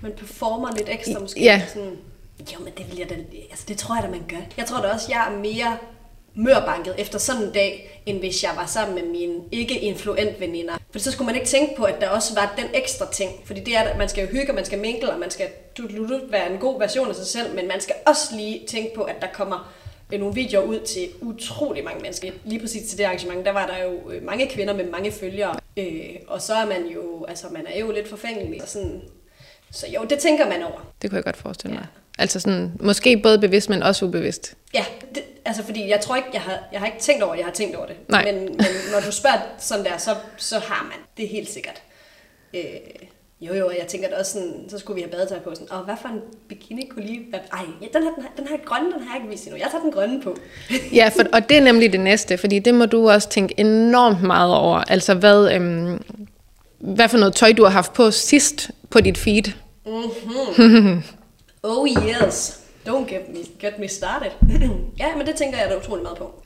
[0.00, 1.40] Man performer lidt ekstra måske.
[1.44, 1.62] Ja.
[1.74, 1.90] Sådan,
[2.54, 3.14] jo, men det vil jeg da,
[3.50, 4.42] altså det tror jeg da, man gør.
[4.56, 5.78] Jeg tror da også, jeg er mere
[6.34, 10.78] mørbanket efter sådan en dag, end hvis jeg var sammen med mine ikke-influent veninder.
[10.90, 13.32] For så skulle man ikke tænke på, at der også var den ekstra ting.
[13.44, 15.46] Fordi det er, at man skal jo hygge, og man skal mingle, og man skal
[16.30, 19.16] være en god version af sig selv, men man skal også lige tænke på, at
[19.20, 19.72] der kommer
[20.12, 22.30] øh, nogle videoer ud til utrolig mange mennesker.
[22.44, 25.56] Lige præcis til det arrangement, der var der jo øh, mange kvinder med mange følgere.
[25.76, 28.62] Øh, og så er man jo, altså man er jo lidt forfængelig.
[28.62, 29.02] Og sådan,
[29.70, 30.92] så jo, det tænker man over.
[31.02, 31.82] det kunne jeg godt forestille mig.
[31.82, 32.07] Ja.
[32.18, 34.54] Altså sådan, måske både bevidst, men også ubevidst.
[34.74, 37.38] Ja, det, altså fordi jeg tror ikke, jeg har, jeg har ikke tænkt over, at
[37.38, 37.96] jeg har tænkt over det.
[38.08, 38.24] Nej.
[38.24, 40.98] Men, men når du spørger sådan der, så, så har man.
[41.16, 41.82] Det helt sikkert.
[42.54, 42.62] Øh,
[43.40, 45.54] jo jo, og jeg tænker da også sådan, så skulle vi have badetøj på.
[45.54, 47.40] Sådan, Åh, hvad for en bikini kunne lige være...
[47.52, 49.58] Ej, ja, den, her, den, her, den her grønne, den har jeg ikke vist endnu.
[49.58, 50.36] Jeg tager den grønne på.
[50.92, 54.22] Ja, for, og det er nemlig det næste, fordi det må du også tænke enormt
[54.22, 54.78] meget over.
[54.78, 56.02] Altså, hvad, øhm,
[56.78, 59.52] hvad for noget tøj, du har haft på sidst på dit feed.
[61.62, 64.30] Oh yes, don't get me, get me started.
[64.98, 66.42] ja, men det tænker jeg da utrolig meget på.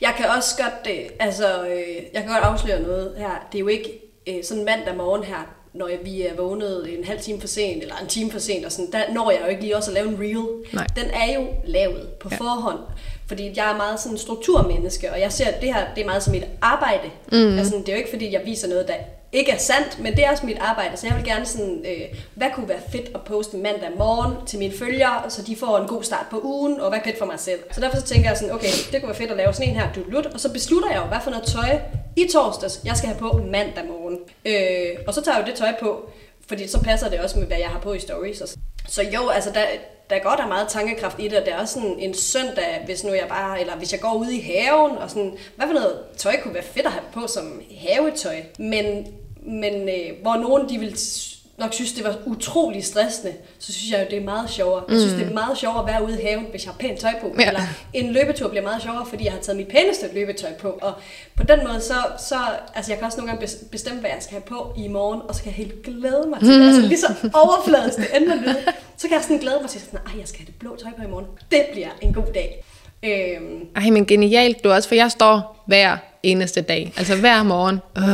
[0.00, 3.46] Jeg kan også godt, øh, altså, øh, jeg kan godt afsløre noget her.
[3.52, 7.04] Det er jo ikke øh, sådan mandag morgen her, når jeg, vi er vågnet en
[7.04, 9.46] halv time for sent, eller en time for sent, og sådan, der når jeg jo
[9.46, 10.46] ikke lige også at lave en reel.
[10.72, 10.86] Nej.
[10.96, 12.36] Den er jo lavet på Ja.
[12.36, 12.78] forhånd,
[13.26, 16.22] fordi jeg er meget sådan en strukturmenneske, og jeg ser, det her det er meget
[16.22, 17.10] som et arbejde.
[17.32, 17.58] Mm.
[17.58, 18.94] Altså, det er jo ikke, fordi jeg viser noget, der
[19.34, 22.18] ikke er sandt, men det er også mit arbejde, så jeg vil gerne sådan, øh,
[22.34, 25.88] hvad kunne være fedt at poste mandag morgen til mine følgere, så de får en
[25.88, 27.60] god start på ugen, og hvad fedt for mig selv.
[27.72, 29.76] Så derfor så tænker jeg sådan, okay, det kunne være fedt at lave sådan en
[29.76, 31.78] her, dulut, og så beslutter jeg jo, hvad for noget tøj
[32.16, 34.18] i torsdags, jeg skal have på mandag morgen.
[34.44, 36.10] Øh, og så tager jeg jo det tøj på,
[36.48, 38.40] fordi så passer det også med, hvad jeg har på i stories.
[38.40, 38.56] Og så.
[38.88, 39.64] så jo, altså der,
[40.10, 43.04] der går der meget tankekraft i det, og det er også sådan en søndag, hvis
[43.04, 45.98] nu jeg bare, eller hvis jeg går ud i haven, og sådan, hvad for noget
[46.16, 48.36] tøj kunne være fedt at have på som havetøj.
[48.58, 49.06] Men,
[49.44, 53.92] men øh, hvor nogen de vil s- nok synes, det var utrolig stressende, så synes
[53.92, 54.82] jeg jo, det er meget sjovere.
[54.88, 56.98] Jeg synes, det er meget sjovere at være ude i haven, hvis jeg har pænt
[57.00, 57.34] tøj på.
[57.40, 57.46] Ja.
[57.48, 57.60] Eller
[57.92, 60.68] en løbetur bliver meget sjovere, fordi jeg har taget mit pæneste løbetøj på.
[60.68, 60.92] Og
[61.36, 61.94] på den måde, så,
[62.28, 62.34] så
[62.74, 65.20] altså jeg kan også nogle gange bes- bestemme, hvad jeg skal have på i morgen,
[65.28, 66.66] og så kan jeg helt glæde mig til det.
[66.66, 68.56] Altså lige så overfladisk det ender lyde,
[68.96, 70.90] så kan jeg sådan glæde mig til, sådan, at jeg skal have det blå tøj
[70.98, 71.26] på i morgen.
[71.50, 72.64] Det bliver en god dag.
[73.02, 76.92] Øhm, Ej, men genialt du også, for jeg står hver eneste dag.
[76.96, 77.80] Altså hver morgen.
[77.98, 78.04] Øh.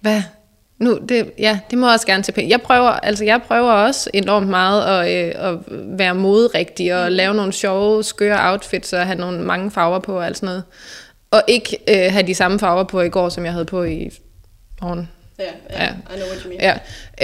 [0.00, 0.22] Hvad?
[0.78, 2.50] Nu, det, ja, det må jeg også gerne til penge.
[2.50, 5.58] Jeg prøver, altså jeg prøver også enormt meget at, øh, at
[5.98, 10.26] være moderigtig og lave nogle sjove, skøre outfits og have nogle mange farver på og
[10.26, 10.64] alt sådan noget.
[11.30, 14.10] Og ikke øh, have de samme farver på i går, som jeg havde på i
[14.82, 15.08] morgen.
[15.38, 15.90] Ja, ja, Ja.
[15.90, 16.60] I know what you mean.
[16.60, 16.78] Ja,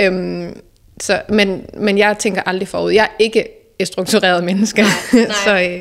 [0.06, 0.60] øhm,
[1.00, 2.92] så, men, men jeg tænker aldrig forud.
[2.92, 4.82] Jeg er ikke et struktureret menneske.
[4.82, 4.90] Nej,
[5.26, 5.32] nej.
[5.44, 5.80] så, øh,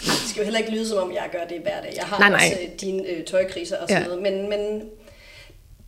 [0.00, 1.92] Det skal jo heller ikke lyde, som om jeg gør det hver dag.
[1.96, 4.08] Jeg har Nej, nej, også øh, dine øh, tøjkriser og sådan ja.
[4.08, 4.22] noget.
[4.22, 4.82] Men, men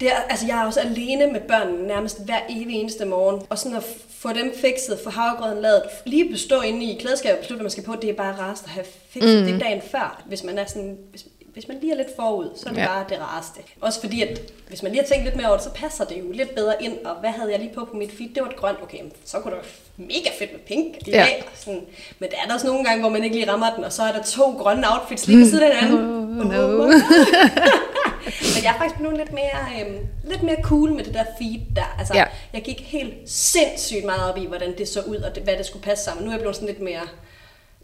[0.01, 3.43] det er, altså, jeg er også alene med børnene nærmest hver evig eneste morgen.
[3.51, 7.41] Og sådan at få dem fikset, få havregrøden lavet, lige bestå inde i klædeskabet og
[7.41, 9.47] beslutte, hvad man skal på, det er bare rarest at have fikset mm.
[9.47, 10.99] det dagen før, hvis man er sådan...
[11.11, 12.87] Hvis, hvis man lige er lidt forud, så er det Ja.
[12.87, 13.61] bare det rareste.
[13.81, 16.19] Også fordi, at hvis man lige har tænkt lidt mere over det, så passer det
[16.19, 17.05] jo lidt bedre ind.
[17.05, 18.29] Og hvad havde jeg lige på på mit feed?
[18.35, 18.79] Det var et grønt.
[18.83, 19.61] Okay, så kunne det
[19.99, 21.17] være mega fedt med pink i Ja.
[21.19, 21.45] dag.
[21.55, 21.81] Sådan.
[22.19, 24.03] Men der er der også nogle gange, hvor man ikke lige rammer den, og så
[24.03, 26.41] er der to grønne outfits lige ved siden af hinanden.
[26.41, 26.87] Oh, no.
[28.55, 31.61] Men jeg er faktisk blevet lidt mere, øhm, lidt mere cool med det der feed
[31.77, 31.97] der.
[31.99, 32.25] Altså, ja.
[32.53, 35.67] jeg gik helt sindssygt meget op i, hvordan det så ud, og det, hvad det
[35.67, 36.25] skulle passe sammen.
[36.25, 37.01] Nu er jeg blevet sådan lidt mere,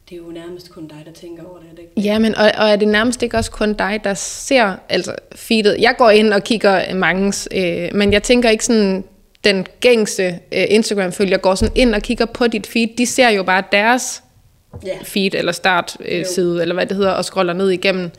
[0.08, 1.66] det er jo nærmest kun dig, der tænker over det.
[1.70, 2.08] er det ikke?
[2.08, 5.76] Ja, men og, og er det nærmest ikke også kun dig, der ser altså feedet?
[5.78, 9.04] Jeg går ind og kigger mangens, øh, men jeg tænker ikke sådan,
[9.44, 12.88] den gængse øh, Instagram-følger går sådan ind og kigger på dit feed.
[12.98, 14.22] De ser jo bare deres
[14.86, 14.98] Ja.
[15.04, 18.10] feed eller startside, øh, side, eller hvad det hedder, og scroller ned igennem.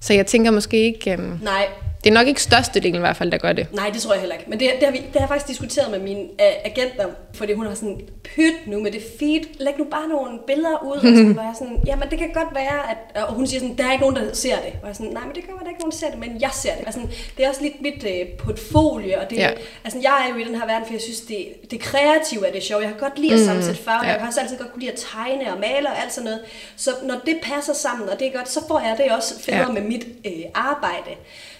[0.00, 1.12] Så jeg tænker måske ikke...
[1.12, 1.66] Øh, Nej,
[2.06, 3.66] det er nok ikke størstedelen i hvert fald, der gør det.
[3.72, 4.50] Nej, det tror jeg heller ikke.
[4.50, 7.52] Men det, det, har, vi, det har jeg faktisk diskuteret med mine uh, agenter, fordi
[7.52, 11.00] hun har sådan, pyt nu med det feed, læg nu bare nogle billeder ud, og
[11.00, 13.84] sådan, hvor jeg sådan, jamen det kan godt være, at, og hun siger sådan, der
[13.86, 14.72] er ikke nogen, der ser det.
[14.82, 16.18] Og jeg sådan, nej, men det kan være, der er ikke nogen, der ser det,
[16.18, 16.86] men jeg ser det.
[16.86, 17.00] Altså,
[17.36, 19.50] det er også lidt mit uh, portfolio, og det, Ja.
[19.84, 21.40] altså, jeg er jo i den her verden, for jeg synes, det,
[21.70, 22.80] det kreative er det sjove.
[22.82, 24.10] Jeg kan godt lide at sammensætte farver, ja.
[24.10, 26.40] jeg kan også altid godt kunne lide at tegne og male og alt sådan noget.
[26.76, 29.60] Så når det passer sammen, og det er godt, så får jeg det også federe
[29.60, 29.72] ja.
[29.72, 31.12] med mit øh, arbejde.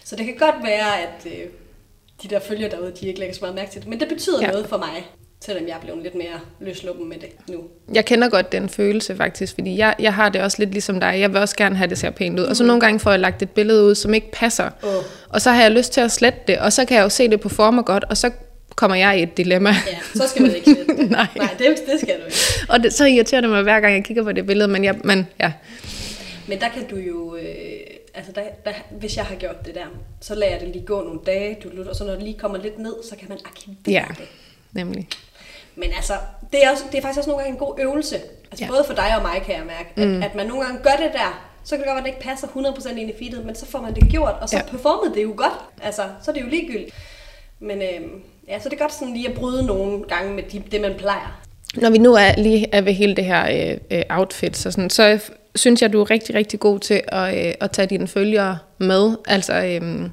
[0.06, 1.32] Så det kan godt være, at øh,
[2.22, 3.88] de der følger derude, de ikke lægger så meget mærke til det.
[3.90, 4.46] Men det betyder Ja.
[4.50, 5.06] noget for mig,
[5.44, 7.60] selvom jeg er blevet lidt mere løsluppen med det nu.
[7.94, 11.20] Jeg kender godt den følelse faktisk, fordi jeg, jeg har det også lidt ligesom dig.
[11.20, 12.44] Jeg vil også gerne have, det ser pænt ud.
[12.44, 14.70] Og så nogle gange får jeg lagt et billede ud, som ikke passer.
[14.82, 14.90] Åh.
[15.28, 17.28] Og så har jeg lyst til at slette det, og så kan jeg jo se
[17.30, 18.30] det på former godt, og så
[18.76, 19.70] kommer jeg i et dilemma.
[19.70, 21.10] Ja, så skal man ikke slette det.
[21.18, 21.26] Nej.
[21.36, 22.36] Nej, det, det skal du ikke.
[22.68, 24.94] og det, så irriterer det mig hver gang, jeg kigger på det billede, men, jeg,
[25.04, 25.52] men ja.
[26.48, 27.42] Men der kan du jo, øh,
[28.16, 29.86] altså der, der, hvis jeg har gjort det der,
[30.20, 32.58] så lader jeg det lige gå nogle dage, du, og så når det lige kommer
[32.58, 34.28] lidt ned, så kan man arkivere Ja, det.
[34.72, 35.08] nemlig.
[35.76, 36.12] Men altså,
[36.52, 38.16] det er, også, det er faktisk også nogle gange en god øvelse.
[38.50, 38.70] Altså Ja.
[38.70, 39.88] både for dig og mig, kan jeg mærke.
[39.96, 40.22] At, mm.
[40.22, 42.20] at man nogle gange gør det der, så kan det godt være, at det ikke
[42.28, 42.46] passer
[42.94, 44.62] 100% ind i feedet, men så får man det gjort, og så Ja.
[44.70, 45.54] performede det jo godt.
[45.82, 46.94] Altså, så er det jo ligegyldigt.
[47.60, 50.62] Men øhm, ja, så er det godt sådan lige at bryde nogle gange med de,
[50.70, 51.42] det, man plejer.
[51.74, 54.90] Når vi nu er lige er ved hele det her øh, øh, outfit, så, sådan,
[54.90, 58.58] så synes jeg, du er rigtig, rigtig god til at, øh, at tage dine følgere
[58.78, 59.16] med.
[59.26, 60.10] Altså, øh,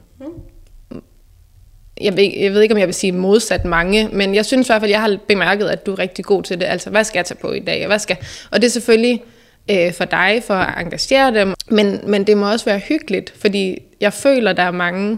[2.02, 4.70] jeg, ved, jeg ved ikke, om jeg vil sige modsat mange, men jeg synes i
[4.70, 6.66] hvert fald, jeg har bemærket, at du er rigtig god til det.
[6.66, 7.88] Altså, hvad skal jeg tage på i dag?
[7.88, 8.18] Hvad skal,
[8.52, 9.24] og det er selvfølgelig
[9.72, 13.80] øh, for dig, for at engagere dem, men, men det må også være hyggeligt, fordi
[14.02, 15.18] jeg føler, der er mange,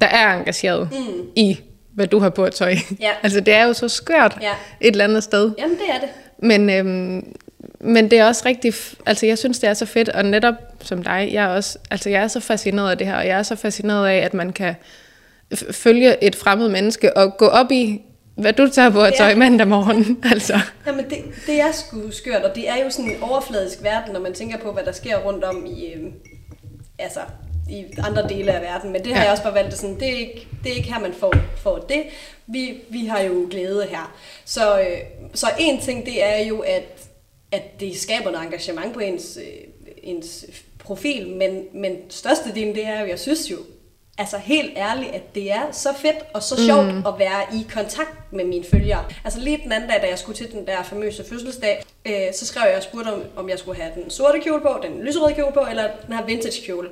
[0.00, 1.26] der er engageret mm.
[1.36, 1.58] i,
[1.94, 2.74] hvad du har på af tøj.
[3.00, 3.10] Ja.
[3.22, 4.48] altså, det er jo så skørt Ja.
[4.80, 5.50] et eller andet sted.
[5.58, 6.08] Jamen, det er det.
[6.38, 7.34] Men, øhm,
[7.80, 8.74] men det er også rigtig,
[9.06, 12.10] altså jeg synes, det er så fedt, og netop som dig, jeg er også, altså
[12.10, 14.52] jeg er så fascineret af det her, og jeg er så fascineret af, at man
[14.52, 14.74] kan
[15.70, 18.02] følge et fremmed menneske og gå op i,
[18.36, 20.60] hvad du tager på af tøj mandag morgen, altså.
[20.86, 24.20] Jamen, det, det er sgu skørt, og det er jo sådan en overfladisk verden, når
[24.20, 26.12] man tænker på, hvad der sker rundt om i, øhm,
[26.98, 27.20] altså,
[27.70, 28.92] i andre dele af verden.
[28.92, 29.22] Men det har Ja.
[29.22, 31.34] jeg også bare valgt, at sådan, det, er ikke, det er ikke her, man får,
[31.56, 32.02] får det.
[32.46, 34.14] Vi, vi har jo glæde her.
[34.44, 34.86] Så, øh,
[35.34, 36.82] så en ting, det er jo, at,
[37.52, 40.44] at det skaber noget engagement på ens, øh, ens
[40.78, 43.56] profil, men, men størstedelen, det er jo, jeg synes jo,
[44.18, 47.06] altså helt ærligt, at det er så fedt og så sjovt mm.
[47.06, 49.04] at være i kontakt med mine følgere.
[49.24, 52.46] Altså lige den anden dag, da jeg skulle til den der famøse fødselsdag, øh, så
[52.46, 55.34] skrev jeg og spurgte, om, om jeg skulle have den sorte kjole på, den lyserøde
[55.34, 56.88] kjole på, eller den her vintage kjole.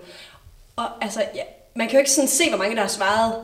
[0.76, 1.42] Og altså, ja,
[1.74, 3.34] man kan jo ikke sådan se, hvor mange der har svaret,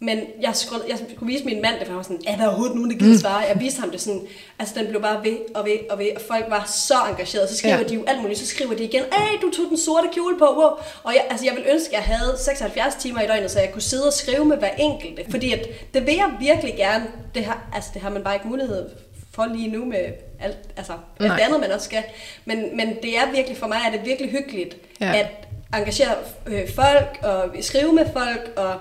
[0.00, 2.46] men jeg skulle, jeg skulle vise min mand det, for han var sådan, er der
[2.46, 3.38] overhovedet nogen, der gider svare?
[3.38, 4.20] Jeg viste ham det sådan,
[4.58, 7.48] altså den blev bare ved og ved og ved, og folk var så engagerede.
[7.48, 7.82] Så skriver Ja.
[7.82, 10.44] de jo alt muligt, så skriver de igen, hey, du tog den sorte kjole på,
[10.44, 10.70] wow.
[11.02, 13.72] Og jeg, altså, jeg vil ønske, at jeg havde 76 timer i døgnet, så jeg
[13.72, 15.30] kunne sidde og skrive med hver enkelte.
[15.30, 18.48] Fordi at, det vil jeg virkelig gerne, det har, altså, det har man bare ikke
[18.48, 18.88] mulighed
[19.34, 19.98] for lige nu med
[20.40, 21.36] alt, altså, alt Nej.
[21.36, 22.02] det andet, man også skal.
[22.44, 25.16] Men, men det er virkelig, for mig er det virkelig hyggeligt, ja.
[25.18, 25.26] at
[25.74, 26.14] engagere
[26.46, 28.74] øh, folk, og skrive med folk, og,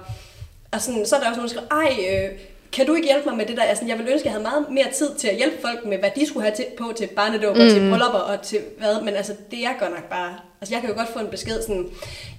[0.71, 2.39] og sådan, så er der også nogen, der skriver, ej, øh,
[2.71, 3.63] kan du ikke hjælpe mig med det der?
[3.63, 5.97] Altså, jeg ville ønske, at jeg havde meget mere tid til at hjælpe folk med,
[5.97, 7.62] hvad de skulle have til, på til barnedåb mm.
[7.62, 9.01] og til bryllupper og til hvad.
[9.01, 10.34] Men altså, det er godt nok bare...
[10.62, 11.86] Altså, jeg kan jo godt få en besked sådan,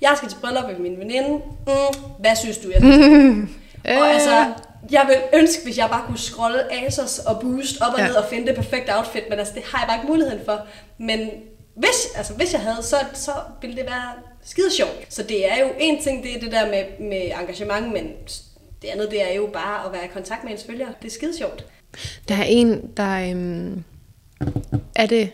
[0.01, 1.29] jeg skal til bryllup med min veninde.
[1.67, 1.73] Mm,
[2.19, 3.49] hvad synes du, jeg skal
[4.01, 4.47] Og altså,
[4.91, 8.07] jeg vil ønske, hvis jeg bare kunne scrolle Asos og Boost op og Ja.
[8.07, 10.61] ned og finde det perfekte outfit, men altså, det har jeg bare ikke muligheden for.
[10.99, 11.31] Men
[11.75, 14.13] hvis, altså, hvis jeg havde, så, så ville det være
[14.49, 15.07] skide sjovt.
[15.09, 18.13] Så det er jo en ting, det er det der med, med engagement, men
[18.83, 20.89] det andet, det er jo bare at være i kontakt med ens følgere.
[21.03, 21.65] Det er skide sjovt.
[22.29, 23.31] Der er en, der...
[23.31, 23.85] Øhm,
[24.97, 25.31] er det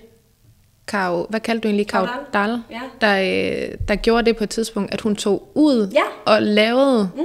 [0.86, 1.86] Karo, hvad kaldte du egentlig?
[1.88, 2.62] Karo Dahl?
[2.70, 2.80] Ja.
[3.00, 3.18] Der,
[3.70, 6.32] øh, der gjorde det på et tidspunkt, at hun tog ud Ja.
[6.32, 7.22] og lavede Mm.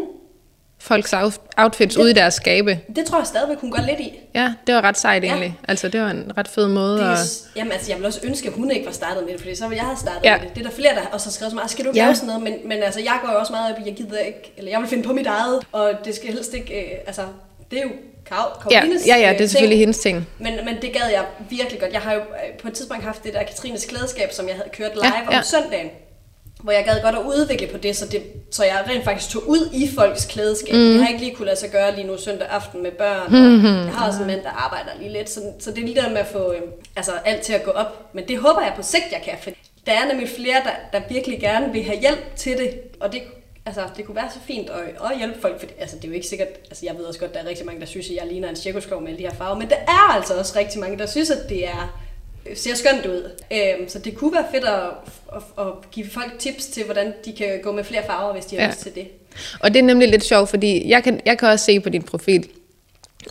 [0.82, 2.80] Folks out- outfits ud i deres skabe.
[2.96, 4.20] Det tror jeg stadigvæk, hun går lidt i.
[4.36, 5.28] Ja, det var ret sejt Ja.
[5.30, 5.58] egentlig.
[5.68, 6.98] Altså, det var en ret fed måde.
[7.00, 7.20] Det at...
[7.56, 9.68] jamen altså, jeg vil også ønske, at hun ikke var startet med det, fordi så
[9.68, 10.32] ville jeg have startet Ja.
[10.32, 10.38] ja.
[10.38, 10.56] med det.
[10.56, 12.04] Det er der flere, der også har skrevet så meget, skal du ikke Ja.
[12.04, 12.08] ja.
[12.10, 12.44] lave sådan noget?
[12.44, 14.80] Men, men altså, jeg går jo også meget op i, jeg gider ikke, eller jeg
[14.80, 17.22] vil finde på mit eget, og det skal helst ikke, øh, altså,
[17.72, 17.90] det er jo
[18.30, 19.80] Kar- Ja, Karolines ja, ja, øh, det er selvfølgelig ting.
[19.80, 20.28] hendes ting.
[20.40, 21.94] Men, men det gad jeg virkelig godt.
[21.94, 24.70] Jeg har jo øh, på et tidspunkt haft det der Katrines klædeskab, som jeg havde
[24.74, 25.38] kørt live Ja, ja, ja.
[25.38, 25.90] om søndagen.
[26.64, 29.50] Hvor jeg gad godt at udvikle på det så, det, så jeg rent faktisk tog
[29.50, 30.74] ud i folks klædeskab.
[30.74, 30.80] Mm.
[30.80, 33.28] Det har jeg ikke lige kunne lade sig gøre lige nu søndag aften med børn.
[33.28, 33.66] Mhm.
[33.66, 35.30] Og jeg har også en mand, der arbejder lige lidt.
[35.30, 36.62] Så, så det er lige der med at få øh,
[36.96, 38.10] altså, alt til at gå op.
[38.14, 39.34] Men det håber jeg på sigt, jeg kan.
[39.42, 39.50] For
[39.86, 42.80] der er nemlig flere, der, der virkelig gerne vil have hjælp til det.
[43.00, 43.22] Og det,
[43.66, 45.60] altså, det kunne være så fint at, at hjælpe folk.
[45.60, 46.48] For, altså, det er jo ikke sikkert...
[46.48, 48.56] Altså, jeg ved også godt, der er rigtig mange, der synes, at jeg ligner en
[48.56, 49.60] cirkuskov med alle de her farver.
[49.60, 52.09] Men der er altså også rigtig mange, der synes, at det er
[52.56, 53.32] ser skønt ud.
[53.54, 54.80] Øhm, så det kunne være fedt at,
[55.36, 58.56] at, at give folk tips til, hvordan de kan gå med flere farver, hvis de
[58.56, 58.68] har Ja.
[58.68, 58.72] ja.
[58.72, 59.08] lyst til det.
[59.60, 62.04] Og det er nemlig lidt sjovt, fordi jeg kan, jeg kan også se på din
[62.04, 62.48] profil,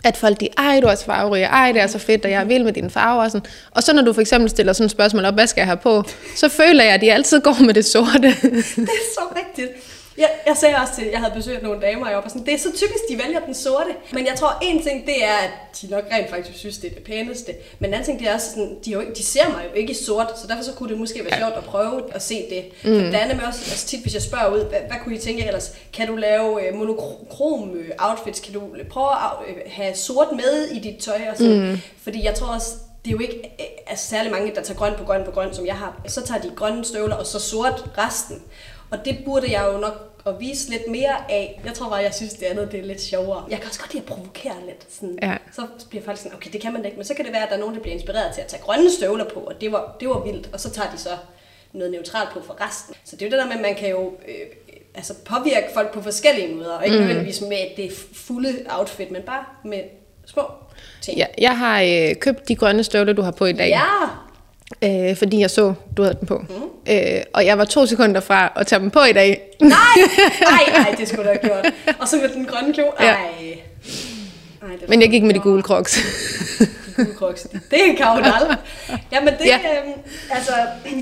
[0.04, 2.40] at folk de, ej, du er så farverig, ej, det er så fedt, og jeg
[2.40, 3.24] er vild med dine farver.
[3.24, 3.50] Og, sådan.
[3.70, 5.76] og så når du for eksempel stiller sådan et spørgsmål op, hvad skal jeg have
[5.76, 6.04] på,
[6.37, 8.28] så føler jeg, at de altid går med det sorte.
[8.76, 9.68] Det er så rigtigt.
[10.18, 12.54] Jeg, jeg sagde også til, jeg havde besøgt nogle damer, og jeg var sådan, det
[12.54, 13.90] er så typisk, de vælger den sorte.
[14.12, 15.50] Men jeg tror, en ting, det er, at
[15.83, 17.52] de nok rent faktisk synes, det er det pæneste.
[17.78, 19.74] Men en anden ting, det er også sådan, de, jo ikke, de ser mig jo
[19.81, 22.35] ikke i sort, så derfor så kunne det måske være sjovt at prøve at se
[22.50, 22.64] det.
[22.85, 23.00] Mm.
[23.00, 25.18] For der er nemlig også altså tit, hvis jeg spørger ud, hvad, hvad kunne I
[25.18, 25.72] tænke ellers?
[25.92, 28.40] Kan du lave øh, monokrom øh, outfits?
[28.40, 31.20] Kan du prøve at øh, have sort med i dit tøj?
[31.31, 31.70] Og sådan?
[31.70, 31.78] Mm.
[32.02, 32.70] Fordi jeg tror også,
[33.04, 33.50] det er jo ikke
[33.87, 36.00] altså, særlig mange, der tager grøn på grøn på grøn, som jeg har.
[36.07, 38.42] Så tager de grønne støvler, og så sort resten.
[38.90, 41.61] Og det burde jeg jo nok at vise lidt mere af.
[41.64, 43.44] Jeg tror bare, jeg synes, det andet det er lidt sjovere.
[43.51, 44.87] Jeg kan også godt lide at provokere lidt.
[44.88, 45.18] Sådan.
[45.22, 45.37] Ja.
[45.53, 46.96] Så bliver folk sådan, okay, det kan man da ikke.
[46.96, 48.62] Men så kan det være, at der er nogen, der bliver inspireret til at tage
[48.62, 50.51] grønne støvler på, og det var, det var vildt.
[50.53, 51.11] Og så tager de så
[51.72, 52.94] noget neutralt på for resten.
[53.05, 54.35] Så det er jo det der med, at man kan jo øh,
[54.94, 56.72] altså påvirke folk på forskellige måder.
[56.72, 57.05] Og ikke mm.
[57.05, 59.81] nødvendigvis med det fulde outfit, men bare med
[60.27, 60.42] små
[61.03, 61.18] ting.
[61.18, 63.68] ja, jeg har øh, købt de grønne støvler, du har på i dag.
[63.68, 64.27] ja.
[64.85, 66.38] Øh, fordi jeg så, du havde den på.
[66.38, 66.92] Mm.
[66.92, 69.40] Øh, og jeg var to sekunder fra at tage dem på i dag.
[69.61, 69.68] Nej,
[70.50, 71.72] nej, nej, det skulle du have gjort.
[71.98, 72.90] Og så med den grønne kjole.
[72.98, 73.07] Ej.
[73.07, 73.14] Ja.
[74.62, 75.98] Ej, det Men jeg gik med de gule crocs.
[76.59, 77.42] De gule crocs.
[77.70, 78.57] Det er en kaudal.
[79.12, 79.57] Jamen det, Ja.
[79.59, 79.92] øhm,
[80.31, 80.52] altså,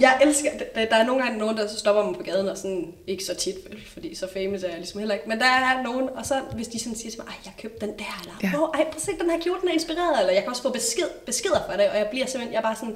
[0.01, 2.87] jeg elsker, der, er nogle gange nogen, der så stopper mig på gaden, og sådan,
[3.07, 3.55] ikke så tit,
[3.93, 6.67] fordi så famous er jeg ligesom heller ikke, men der er nogen, og så hvis
[6.69, 8.49] de sådan siger til mig, ej, jeg købte den der, eller, Ja.
[8.49, 8.79] ja.
[8.79, 10.71] ej, prøv at se, den her kjole, den er inspireret, eller jeg kan også få
[10.73, 12.95] besked, beskeder fra det, og jeg bliver simpelthen, jeg er bare sådan,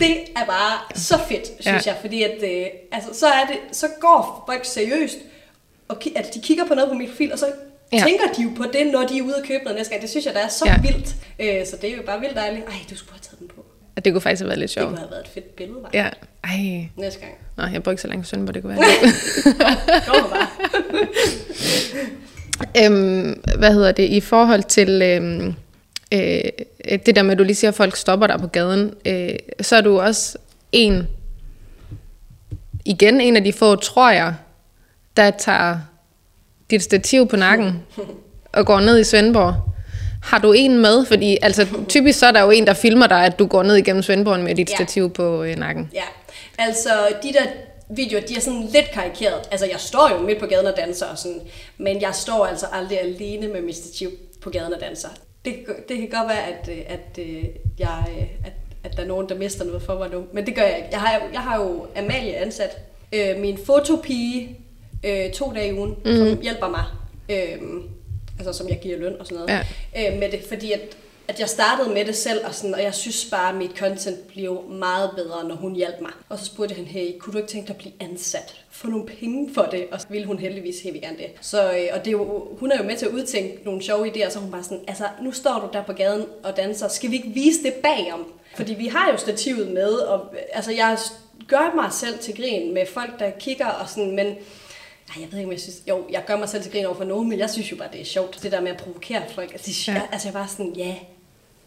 [0.00, 1.92] det er bare så fedt, synes Ja.
[1.92, 5.16] jeg, fordi at, øh, altså, så, er det, så går folk seriøst,
[5.88, 7.46] og ki- at de kigger på noget på min profil, og så
[7.92, 7.98] Ja.
[8.06, 10.02] tænker de jo på det, når de er ude og købe noget næste gang.
[10.02, 10.76] Det synes jeg, der er så Ja.
[10.82, 11.14] vildt.
[11.38, 12.64] Øh, så det er jo bare vildt dejligt.
[12.66, 13.64] Ej, du skulle have taget den på.
[13.96, 14.88] Og det kunne faktisk have været lidt Det sjovt.
[14.88, 15.90] kunne have været et fedt billede, var.
[15.92, 16.08] Ja.
[16.44, 16.88] Ej.
[16.96, 17.32] Næste gang.
[17.56, 18.84] Nå, jeg brugte så langt søn, hvor det kunne være.
[20.06, 20.46] Kom bare.
[22.84, 24.02] øhm, hvad hedder det?
[24.08, 25.54] I forhold til øhm,
[26.12, 29.36] øh, det der med, at du lige siger, at folk stopper dig på gaden, øh,
[29.60, 30.38] så er du også
[30.72, 31.08] en,
[32.84, 34.34] igen en af de få, tror jeg,
[35.16, 35.78] der tager
[36.70, 37.82] dit stativ på nakken
[38.52, 39.54] og går ned i Svendborg.
[40.22, 41.06] Har du en med?
[41.06, 43.76] Fordi altså, typisk så er der jo en, der filmer dig, at du går ned
[43.76, 44.76] igennem Svendborg med dit Ja.
[44.76, 45.90] stativ på øh, nakken.
[45.94, 46.02] Ja,
[46.58, 46.90] altså
[47.22, 47.42] de der
[47.90, 49.34] videoer, de er sådan lidt karikeret.
[49.50, 51.40] Altså jeg står jo midt på gaden og danser og sådan,
[51.78, 54.10] men jeg står altså aldrig alene med mit stativ
[54.42, 55.08] på gaden og danser.
[55.44, 57.44] Det, det kan godt være, at, øh, at, øh,
[57.78, 58.52] jeg, øh, at,
[58.84, 60.88] at der er nogen, der mister noget for mig nu, men det gør jeg ikke.
[60.92, 62.78] Jeg har, jeg har jo Amalie ansat,
[63.12, 64.58] øh, min fotopige,
[65.04, 66.16] øh, to dage i ugen, mm.
[66.16, 66.84] som hjælper mig.
[67.28, 67.62] Øh,
[68.38, 69.64] altså som jeg giver løn og sådan noget.
[69.94, 70.12] Ja.
[70.12, 70.80] Øh, med det, fordi at,
[71.28, 74.26] at jeg startede med det selv, og, sådan, og jeg synes bare, at mit content
[74.28, 76.10] blev meget bedre, når hun hjalp mig.
[76.28, 78.54] Og så spurgte han, hey, kunne du ikke tænke dig at blive ansat?
[78.70, 79.86] Få nogle penge for det?
[79.92, 81.26] Og så ville hun heldigvis helt gerne det.
[81.40, 84.08] Så, øh, og det er jo, hun er jo med til at udtænke nogle sjove
[84.08, 87.10] idéer, så hun bare sådan, altså nu står du der på gaden og danser, skal
[87.10, 88.26] vi ikke vise det bagom?
[88.56, 90.98] Fordi vi har jo stativet med, og øh, altså jeg
[91.48, 94.34] gør mig selv til grin med folk, der kigger og sådan, men ej,
[95.20, 95.82] jeg ved ikke, om jeg synes...
[95.88, 97.88] Jo, jeg gør mig selv til grin over for nogen, men jeg synes jo bare,
[97.92, 98.42] det er sjovt.
[98.42, 99.52] Det der med at provokere folk.
[99.52, 100.02] Altså, det, Ja.
[100.12, 100.94] altså jeg bare sådan, ja.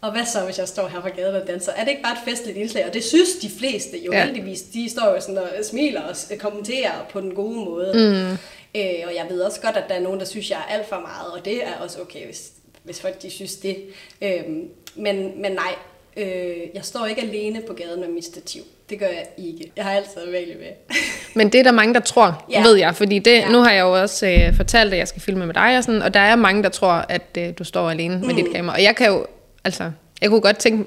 [0.00, 1.72] Og hvad så, hvis jeg står her på gaden og danser?
[1.72, 2.86] Er det ikke bare et festligt indslag?
[2.86, 4.24] Og det synes de fleste jo Ja.
[4.24, 4.62] heldigvis.
[4.62, 7.92] De står jo sådan og smiler og kommenterer på den gode måde.
[7.94, 8.32] Mm.
[8.80, 10.88] Øh, og jeg ved også godt, at der er nogen, der synes, jeg er alt
[10.88, 11.32] for meget.
[11.38, 12.50] Og det er også okay, hvis,
[12.82, 13.76] hvis folk de synes det.
[14.22, 15.74] Øhm, men, men nej,
[16.16, 18.62] øh, jeg står ikke alene på gaden med mit stativ.
[18.90, 19.72] Det gør jeg ikke.
[19.76, 20.66] Jeg har altid Amalie med.
[21.34, 22.62] Men det er der mange, der tror, ja.
[22.62, 22.94] Ved jeg.
[22.96, 23.48] Fordi det, ja.
[23.50, 26.02] Nu har jeg jo også øh, fortalt, at jeg skal filme med dig og sådan,
[26.02, 28.36] og der er mange, der tror, at øh, du står alene med Mm.
[28.36, 28.74] dit kamera.
[28.76, 29.26] Og jeg kan jo,
[29.68, 30.84] altså, jeg kunne godt tænke,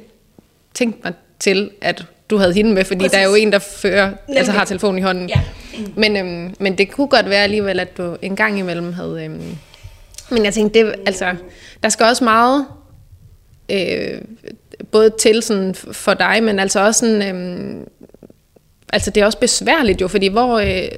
[0.74, 3.12] tænke mig til, at du havde hende med, fordi Præcis.
[3.12, 4.38] der er jo en, der fører, Nemlig.
[4.38, 5.30] altså har telefonen i hånden.
[5.30, 5.41] Ja.
[5.96, 9.26] Men, øhm, men det kunne godt være alligevel, at du en gang imellem havde...
[9.26, 9.58] Øhm,
[10.30, 11.36] men jeg tænkte, det, altså,
[11.84, 12.65] der skal også meget
[13.72, 14.22] øh,
[14.91, 17.88] både til sådan for dig, men altså også sådan, øhm,
[18.94, 20.89] altså det er også besværligt jo, fordi hvor øh,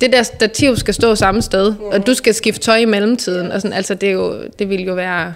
[0.00, 3.60] det der stativ skal stå samme sted, og du skal skifte tøj i mellemtiden, og
[3.60, 5.34] sådan, altså det, er jo, det vil jo være...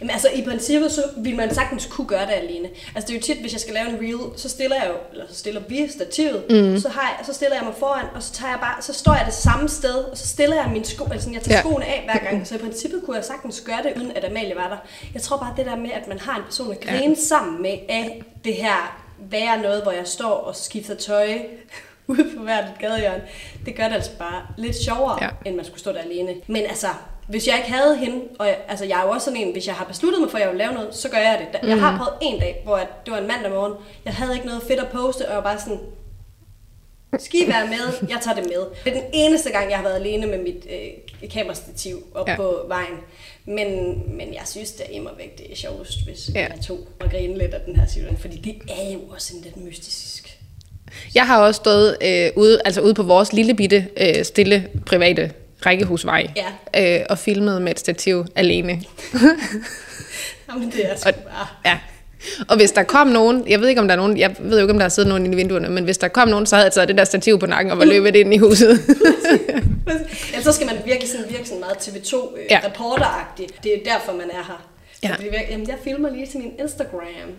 [0.00, 2.68] Jamen altså i princippet, så vil man sagtens kunne gøre det alene.
[2.94, 4.94] Altså det er jo tit, hvis jeg skal lave en reel, så stiller jeg jo,
[5.12, 6.78] eller så stiller vi stativet, mm.
[6.80, 9.14] så, har jeg, så stiller jeg mig foran, og så tager jeg bare, så står
[9.14, 11.60] jeg det samme sted, og så stiller jeg mine sko, altså jeg tager Ja.
[11.62, 12.46] skoene af hver gang.
[12.46, 14.76] Så i princippet kunne jeg sagtens gøre det, uden at Amalie var der.
[15.14, 17.14] Jeg tror bare det der med, at man har en person at grine ja.
[17.14, 21.38] sammen med, af det her være noget, hvor jeg står og skifter tøj
[22.06, 23.22] ude på hvert gadehjørne,
[23.66, 25.28] det gør det altså bare lidt sjovere, ja.
[25.44, 26.34] end man skulle stå der alene.
[26.46, 26.86] Men altså,
[27.28, 29.66] hvis jeg ikke havde hende, og jeg, altså jeg er jo også sådan en, hvis
[29.66, 31.68] jeg har besluttet mig for, at jeg vil lave noget, så gør jeg det.
[31.68, 33.72] Jeg har prøvet en dag, hvor at, det var en mandag morgen,
[34.04, 35.78] jeg havde ikke noget fedt at poste, og jeg var bare sådan,
[37.18, 38.08] skal I være med?
[38.08, 38.64] Jeg tager det med.
[38.84, 42.36] Det er den eneste gang, jeg har været alene med mit øh, kamerastativ op Ja.
[42.36, 42.94] på vejen.
[43.46, 43.66] Men,
[44.16, 46.40] men jeg synes da immer væk, det er sjovest, hvis Ja.
[46.40, 48.16] jeg to og grine lidt af den her situation.
[48.18, 50.38] Fordi det er jo også en lidt mystisk.
[51.14, 55.32] Jeg har også stået øh, ude, altså ude på vores lille bitte, øh, stille, private
[55.66, 56.26] rækkehusvej,
[56.74, 56.98] Ja.
[57.00, 58.82] øh, og filmet med et stativ alene.
[60.48, 61.46] Jamen det er sgu bare...
[61.64, 61.78] Ja.
[62.48, 64.62] Og hvis der kom nogen, jeg ved ikke om der er nogen, jeg ved jo
[64.64, 66.56] ikke om der har siddet nogen inde i vinduerne, men hvis der kom nogen, så
[66.56, 68.78] havde jeg taget det der stativ på nakken og var løbet ind i huset.
[70.34, 72.60] Ja, så skal man virkelig sådan virke sådan meget TV2 øh, Ja.
[73.62, 74.68] Det er derfor, man er her.
[75.02, 75.14] Ja.
[75.22, 77.00] Virker, jamen, jeg filmer lige til min Instagram.
[77.00, 77.34] Men,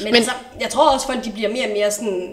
[0.00, 0.30] Men- Men altså,
[0.60, 2.28] jeg tror også, folk de bliver mere og mere sådan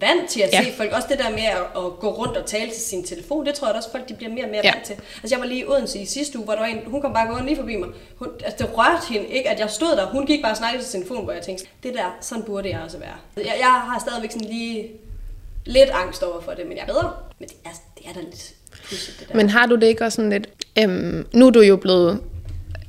[0.00, 0.64] vant til at Ja.
[0.64, 0.92] se folk.
[0.92, 3.66] Også det der med at, at, gå rundt og tale til sin telefon, det tror
[3.68, 4.72] jeg også, folk de bliver mere og mere Ja.
[4.72, 4.94] vant til.
[5.22, 7.12] Altså jeg var lige i Odense i sidste uge, hvor der var en, hun kom
[7.12, 7.88] bare gående lige forbi mig.
[8.16, 10.06] Hun, altså det rørte hende ikke, at jeg stod der.
[10.06, 12.68] Hun gik bare og snakkede til sin telefon, hvor jeg tænkte, det der, sådan burde
[12.70, 13.14] jeg også være.
[13.36, 14.88] Jeg, jeg har stadigvæk sådan lige
[15.66, 17.12] lidt angst over for det, men jeg er bedre.
[17.38, 18.52] Men det er, det er da lidt
[18.88, 19.34] pudsigt, det der.
[19.36, 20.48] Men har du det ikke også sådan lidt...
[20.78, 22.20] Øhm, nu er du jo blevet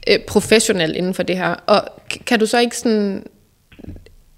[0.10, 1.82] øh, professionel inden for det her, og
[2.26, 3.24] kan du så ikke sådan...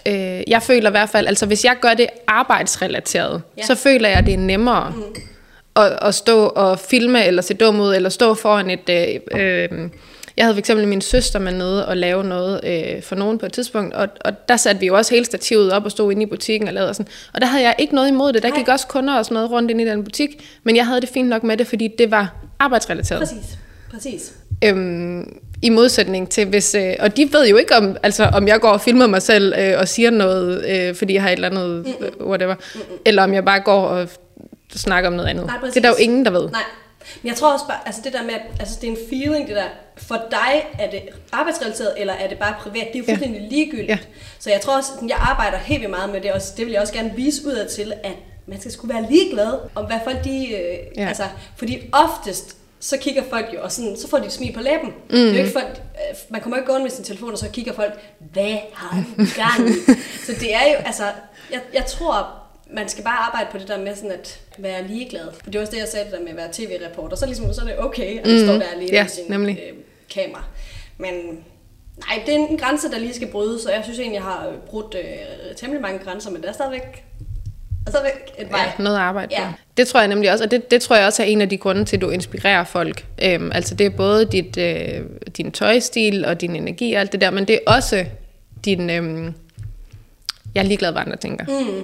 [0.08, 3.64] Øh, jeg føler i hvert fald, altså hvis jeg gør det arbejdsrelateret, ja.
[3.64, 5.04] Så føler jeg, det er nemmere mm.
[5.76, 8.90] at, at stå og filme, eller se dum ud, eller stå foran et...
[8.90, 9.90] Øh, øh,
[10.38, 13.46] jeg havde for eksempel min søster med nede og lave noget øh, for nogen på
[13.46, 16.24] et tidspunkt, og, og der satte vi jo også hele stativet op og stod inde
[16.24, 17.12] i butikken og lavede sådan.
[17.34, 18.44] Og der havde jeg ikke noget imod det.
[18.44, 20.30] Der gik også kunder og sådan noget rundt ind i den butik,
[20.64, 23.20] men jeg havde det fint nok med det, fordi det var arbejdsrelateret.
[23.20, 23.58] Præcis,
[23.92, 24.34] præcis.
[24.66, 26.76] Øhm, I modsætning til hvis...
[26.76, 29.54] Øh, og de ved jo ikke, om, altså, om jeg går og filmer mig selv
[29.60, 32.56] øh, og siger noget, øh, fordi jeg har et eller andet, øh, whatever.
[33.06, 34.08] Eller om jeg bare går og
[34.76, 35.46] snakker om noget andet.
[35.46, 36.50] Nej, det er der jo ingen, der ved.
[36.50, 36.62] Nej.
[37.24, 39.48] Men jeg tror også bare, altså det der med, at altså det er en feeling,
[39.48, 39.64] det der.
[39.98, 42.88] For dig, er det arbejdsrelateret, eller er det bare privat?
[42.94, 43.12] Det er jo Ja.
[43.14, 43.90] fuldstændig ligegyldigt.
[43.90, 43.98] Ja.
[44.40, 46.72] Så jeg tror også, at jeg arbejder helt vildt meget med det, og det vil
[46.72, 48.12] jeg også gerne vise udad til, at
[48.48, 50.48] man skal sgu være ligeglad om, hvad folk de...
[50.48, 51.02] Øh, Ja.
[51.02, 51.08] ja.
[51.08, 51.24] Altså,
[51.58, 54.88] fordi oftest, så kigger folk jo, og sådan, så får de et smil på læben.
[54.88, 54.94] Mm.
[55.10, 57.50] Det er jo ikke folk, øh, man kommer ikke gående med sin telefon, og så
[57.50, 59.74] kigger folk, hvad har du gang i?
[60.26, 61.04] så det er jo, altså,
[61.52, 62.28] jeg, jeg tror,
[62.74, 65.28] man skal bare arbejde på det der med sådan at være ligeglad.
[65.44, 67.18] For det var også det, jeg sagde det der med at være tv-reporter.
[67.18, 68.46] Så, ligesom, så er det okay, at man Mhm.
[68.48, 69.60] står der alene Ja, med sin nemlig.
[69.70, 69.78] øh,
[70.14, 70.44] kamera.
[70.98, 71.14] Men
[72.08, 74.52] nej, det er en grænse, der lige skal brydes, og jeg synes egentlig, jeg har
[74.68, 77.04] brudt øh, temmelig mange grænser, men der er stadigvæk,
[77.86, 78.60] der er stadigvæk et vej.
[78.78, 79.48] Ja, noget at arbejde Ja.
[79.52, 79.58] på.
[79.78, 81.58] Det tror jeg nemlig også, og det, det tror jeg også er en af de
[81.58, 83.06] grunde til, at du inspirerer folk.
[83.24, 85.02] Øhm, altså det er både dit, øh,
[85.38, 88.06] din tøjstil og din energi og alt det der, men det er også
[88.66, 88.90] din...
[88.90, 89.32] Øh,
[90.56, 91.46] jeg er ligeglad, hvad andre tænker.
[91.46, 91.84] Mm.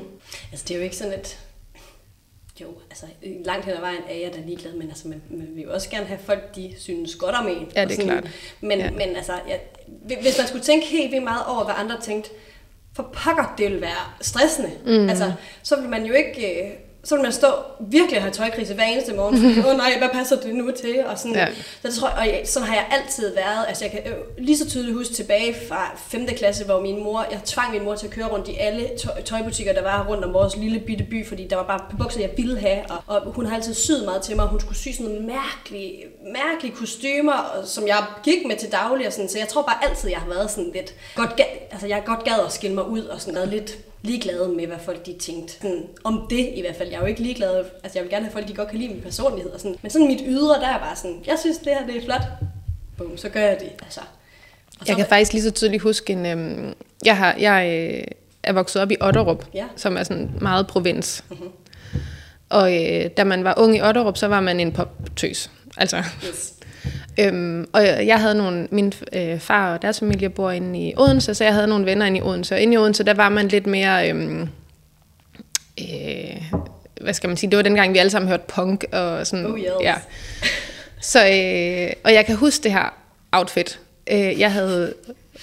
[0.51, 1.37] Altså, det er jo ikke sådan et...
[2.61, 3.05] Jo, altså,
[3.45, 5.89] langt hen ad vejen er jeg da ligeglad, men altså, man, man vil jo også
[5.89, 7.67] gerne have folk, de synes godt om en.
[7.75, 8.07] Ja, og det er sådan.
[8.21, 8.27] klart.
[8.61, 8.91] Men, ja.
[8.91, 9.59] men altså, jeg,
[10.21, 12.29] hvis man skulle tænke helt vildt meget over, hvad andre tænkte,
[12.95, 14.71] for pokker, det ville være stressende.
[14.85, 15.09] Mm.
[15.09, 16.75] Altså, så vil man jo ikke...
[17.05, 17.47] Så vil man stå
[17.79, 19.35] virkelig og have tøjkrise hver eneste morgen.
[19.65, 21.05] Åh oh, nej, hvad passer det nu til?
[21.05, 21.47] Og sådan, Ja.
[21.81, 23.65] så det tror jeg, og jeg, sådan har jeg altid været.
[23.67, 26.27] Altså, jeg kan øh, lige så tydeligt huske tilbage fra 5.
[26.37, 29.21] klasse, hvor min mor, jeg tvang min mor til at køre rundt i alle tøj,
[29.21, 32.31] tøjbutikker, der var rundt om vores lille bitte by, fordi der var bare bukser, jeg
[32.37, 32.79] ville have.
[32.89, 35.27] Og, og hun har altid syet meget til mig, og hun skulle sy sådan nogle
[35.27, 39.07] mærkelige, mærkelige kostymer, som jeg gik med til daglig.
[39.07, 41.41] Og sådan, så jeg tror bare altid, jeg har været sådan lidt, godt
[41.71, 44.77] altså jeg godt gad at skille mig ud, og sådan været lidt ligeglad med, hvad
[44.85, 45.53] folk de tænkte.
[45.53, 46.89] Sådan, om det i hvert fald.
[46.89, 47.65] Jeg er jo ikke ligeglad.
[47.83, 49.51] Altså, jeg vil gerne have folk, de godt kan lide min personlighed.
[49.51, 49.75] Og sådan.
[49.81, 52.21] Men sådan mit ydre, der er bare sådan, jeg synes, det her det er flot.
[52.97, 53.69] Boom, så gør jeg det.
[53.83, 53.99] Altså.
[54.79, 56.25] Og så, Jeg kan faktisk lige så tydeligt huske en...
[56.25, 56.73] Øhm,
[57.05, 58.03] jeg, har, jeg øh,
[58.43, 59.65] er vokset op i Otterup, Ja.
[59.75, 61.23] som er sådan meget provins.
[61.29, 61.49] Mm-hmm.
[62.49, 65.51] Og øh, da man var ung i Otterup, så var man en poptøs.
[65.77, 65.97] Altså,
[66.27, 66.53] yes.
[67.19, 71.35] Øhm, og jeg havde nogle, min øh, far og deres familie bor inde i Odense,
[71.35, 72.55] så jeg havde nogle venner inde i Odense.
[72.55, 74.49] Og inde i Odense, der var man lidt mere, øhm,
[75.79, 76.41] øh,
[77.01, 79.45] hvad skal man sige, det var dengang, vi alle sammen hørte punk og sådan.
[79.45, 79.65] Oh, yes.
[79.81, 79.95] ja.
[81.01, 82.93] Så, øh, og jeg kan huske det her
[83.31, 83.79] outfit.
[84.11, 84.93] Øh, jeg havde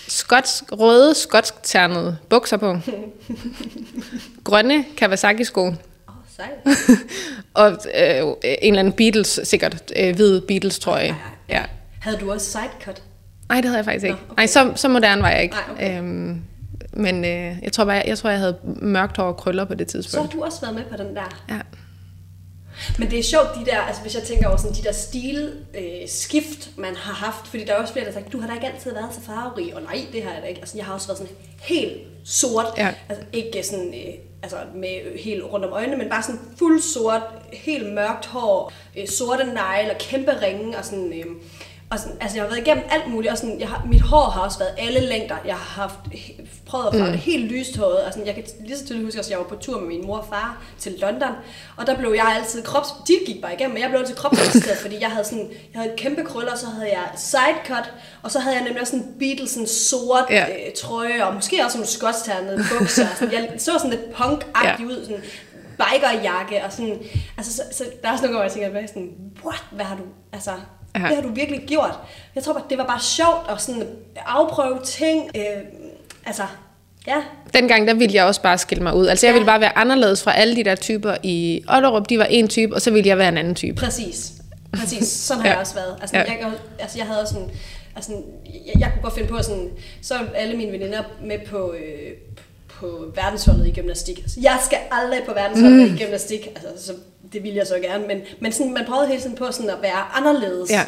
[0.08, 2.76] skotsk, røde, skotsk ternede bukser på.
[4.44, 5.66] Grønne Kawasaki-sko.
[5.66, 5.74] Oh,
[7.64, 11.14] og øh, en eller anden Beatles, sikkert øh, hvid Beatles, tror jeg.
[11.52, 11.62] Ja.
[12.00, 13.02] Havde du også sidecut?
[13.48, 14.16] Nej, det havde jeg faktisk ikke.
[14.16, 14.34] Nå, okay.
[14.36, 15.54] Nej, så, så moderne var jeg ikke.
[15.54, 15.98] Nej, okay.
[15.98, 16.42] Øhm,
[16.92, 19.74] men øh, jeg, tror bare, jeg, jeg tror, jeg havde mørkt hår og krøller på
[19.74, 20.32] det Så har tidspunkt.
[20.32, 21.42] du også været med på den der.
[21.48, 21.58] Ja.
[22.98, 25.52] Men det er sjovt, de der, altså hvis jeg tænker over sådan de der stil
[25.74, 26.08] øh,
[26.76, 28.66] man har haft, fordi der er også flere, der har sagt, du har da ikke
[28.66, 30.60] altid været så farverig, og nej, det har jeg da ikke.
[30.60, 31.92] Altså jeg har også været sådan helt
[32.24, 32.94] sort, Ja.
[33.08, 37.22] altså ikke sådan, øh, altså med helt rundt om øjnene, men bare sådan fuld sort,
[37.52, 41.26] helt mørkt hår, øh, sorte negle og kæmpe ringe, og sådan, øh,
[41.92, 44.30] og sådan, altså jeg har været igennem alt muligt, og sådan, jeg har, mit hår
[44.30, 45.36] har også været alle længder.
[45.46, 45.98] Jeg har haft,
[46.66, 47.12] prøvet at farve mm.
[47.12, 48.04] det helt lyst håret.
[48.04, 50.16] Altså, jeg kan lige så tydeligt huske, at jeg var på tur med min mor
[50.16, 51.32] og far til London,
[51.76, 52.88] og der blev jeg altid krops...
[53.08, 55.94] De gik bare igennem, men jeg blev altid kropsvisiteret, fordi jeg havde sådan, jeg havde
[55.96, 59.66] kæmpe krøller, så havde jeg sidecut, og så havde jeg nemlig også sådan Beatles sådan
[59.66, 60.46] sort Ja.
[60.48, 63.06] øh, trøje, og måske også nogle skotsternede bukser.
[63.18, 64.86] Sådan, jeg så sådan lidt punk-agtig Ja.
[64.86, 65.22] ud, sådan
[65.76, 66.98] bikerjakke, og sådan,
[67.36, 69.12] altså, så, så, der er også nogle gange, hvor jeg tænker, sådan,
[69.44, 70.50] what, hvad har du, altså,
[70.96, 71.00] Ja.
[71.00, 71.98] det har du virkelig gjort.
[72.34, 73.86] Jeg tror bare, det var bare sjovt at sådan
[74.26, 75.62] afprøve ting, øh,
[76.26, 76.42] altså,
[77.06, 77.16] ja,
[77.54, 79.06] Dengang, der ville jeg også bare skille mig ud.
[79.06, 79.38] Altså, jeg Ja.
[79.38, 82.08] ville bare være anderledes fra alle de der typer i Ollerup.
[82.08, 83.76] De var en type, og så ville jeg være en anden type.
[83.80, 84.32] Præcis.
[84.78, 85.08] Præcis.
[85.08, 85.52] Sådan har Ja.
[85.52, 85.96] jeg også været.
[86.00, 86.22] Altså, Ja.
[86.22, 87.50] jeg, altså, jeg havde også sådan,
[87.96, 88.12] altså,
[88.66, 89.68] jeg, jeg kunne godt finde på sådan,
[90.02, 92.12] så alle mine veninder med på, øh,
[92.68, 94.18] på verdensholdet i gymnastik.
[94.18, 95.96] Altså, jeg skal aldrig på verdensholdet mm.
[95.96, 96.46] i gymnastik.
[96.46, 96.92] Altså, så,
[97.32, 98.06] det ville jeg så gerne.
[98.06, 100.70] Men, men sådan, man prøvede hele tiden på sådan at være anderledes.
[100.70, 100.82] Ja.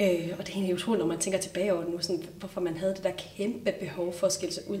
[0.00, 2.60] Øh, og det er egentlig utroligt, når man tænker tilbage over det nu, sådan, hvorfor
[2.60, 4.78] man havde det der kæmpe behov for at skille sig ud.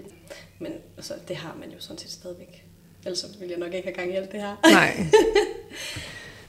[0.58, 2.64] Men altså, det har man jo sådan set stadigvæk.
[3.04, 4.60] Ellers ville jeg nok ikke have gang i alt det her.
[4.72, 4.96] Nej.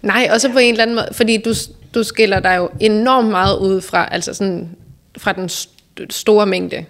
[0.02, 1.54] Nej, også på en eller anden måde, fordi du,
[1.93, 4.70] du skiller dig jo enormt meget ud fra, altså sådan,
[5.18, 6.86] fra den st- store mængde.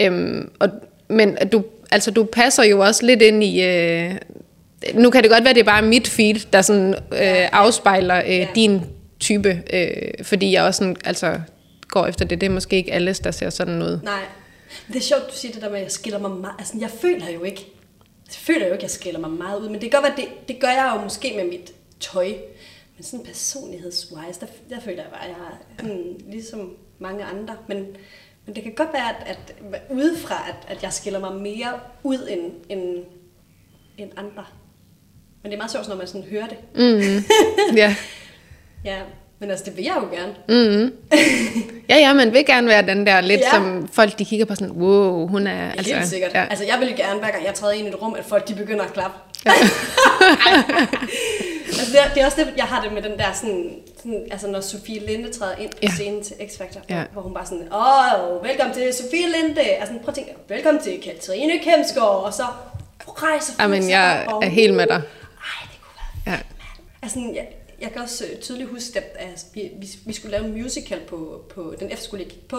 [0.00, 0.68] Øhm, og,
[1.08, 3.62] men du, altså, du passer jo også lidt ind i...
[3.62, 4.14] Øh,
[4.94, 8.54] nu kan det godt være, det er bare mit feed, der sådan, øh, afspejler øh,
[8.54, 8.80] din
[9.20, 11.40] type, øh, fordi jeg også sådan, altså,
[11.88, 12.40] går efter det.
[12.40, 14.00] Det er måske ikke alles, der ser sådan ud.
[14.02, 14.22] Nej.
[14.88, 16.54] Det er sjovt, du siger det der med, at jeg skiller mig meget.
[16.58, 17.66] Altså, jeg føler jo ikke,
[18.26, 19.68] jeg føler jo ikke, at jeg skiller mig meget ud.
[19.68, 22.32] Men det kan godt være, det, det gør jeg jo måske med mit tøj.
[22.96, 25.36] Men sådan personlighedswise, der, der føler jeg bare, at jeg
[25.78, 27.56] er hmm, ligesom mange andre.
[27.68, 27.86] Men,
[28.46, 32.28] men det kan godt være, at, at udefra, at, at jeg skiller mig mere ud
[32.30, 33.04] end, end,
[33.98, 34.44] end andre.
[35.42, 36.56] Men det er meget sjovt, når man sådan hører det.
[36.74, 37.24] Mm.
[37.82, 37.94] ja.
[38.84, 38.96] Ja,
[39.38, 40.34] men altså, det vil jeg jo gerne.
[40.48, 40.92] Mm.
[41.90, 43.46] ja, ja, man vil gerne være den der lidt, ja.
[43.46, 43.50] Ja.
[43.50, 45.70] som folk de kigger på sådan, wow, hun er...
[45.72, 46.34] Altså, Helt sikkert.
[46.34, 46.40] Ja.
[46.40, 46.46] Ja.
[46.50, 48.48] Altså, jeg vil jo gerne, hver gang jeg træder ind i et rum, at folk
[48.48, 49.16] de begynder at klappe.
[51.78, 53.70] altså, det, er, det er også det, jeg har det med den der sådan,
[54.02, 55.88] sådan altså når Sofie Linde træder ind på Ja.
[55.88, 55.94] ja.
[55.94, 56.96] scenen til X-Factor, Ja.
[56.98, 57.04] ja.
[57.12, 61.00] hvor hun bare sådan, åh, velkommen til Sofie Linde, altså prøv at tænke, velkommen til
[61.04, 62.42] Katrine Kemsgaard, og så
[63.06, 64.94] rejser Jamen, sig jeg er helt med dig.
[64.96, 66.38] Ej, det kunne være Ja.
[67.02, 67.48] Altså, jeg,
[67.80, 69.70] jeg kan også øh, tydeligt huske, at altså, vi,
[70.06, 72.56] vi, skulle lave en musical på, på den efterskole, jeg gik på.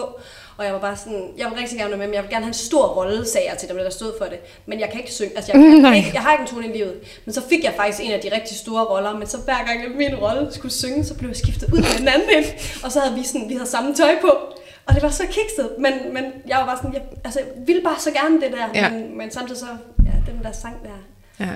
[0.56, 2.44] Og jeg var bare sådan, jeg vil rigtig gerne være med, men jeg vil gerne
[2.44, 4.38] have en stor rolle, sagde jeg til dem, der stod for det.
[4.66, 5.90] Men jeg kan ikke synge, altså jeg, Nej.
[5.90, 6.94] kan ikke, jeg har ikke en tone i livet.
[7.24, 9.96] Men så fik jeg faktisk en af de rigtig store roller, men så hver gang
[9.96, 12.44] min rolle skulle synge, så blev jeg skiftet ud med en anden en.
[12.84, 14.30] Og så havde vi sådan, vi havde samme tøj på.
[14.86, 17.82] Og det var så kikset, men, men jeg var bare sådan, jeg, altså, jeg ville
[17.82, 18.90] bare så gerne det der, Ja.
[18.90, 19.66] men, men samtidig så,
[20.06, 20.90] ja, den der sang der,
[21.46, 21.54] Ja.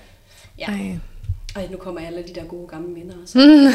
[0.59, 0.64] ja.
[0.72, 0.98] Ej.
[1.59, 3.38] Og nu kommer alle de der gode gamle minder også.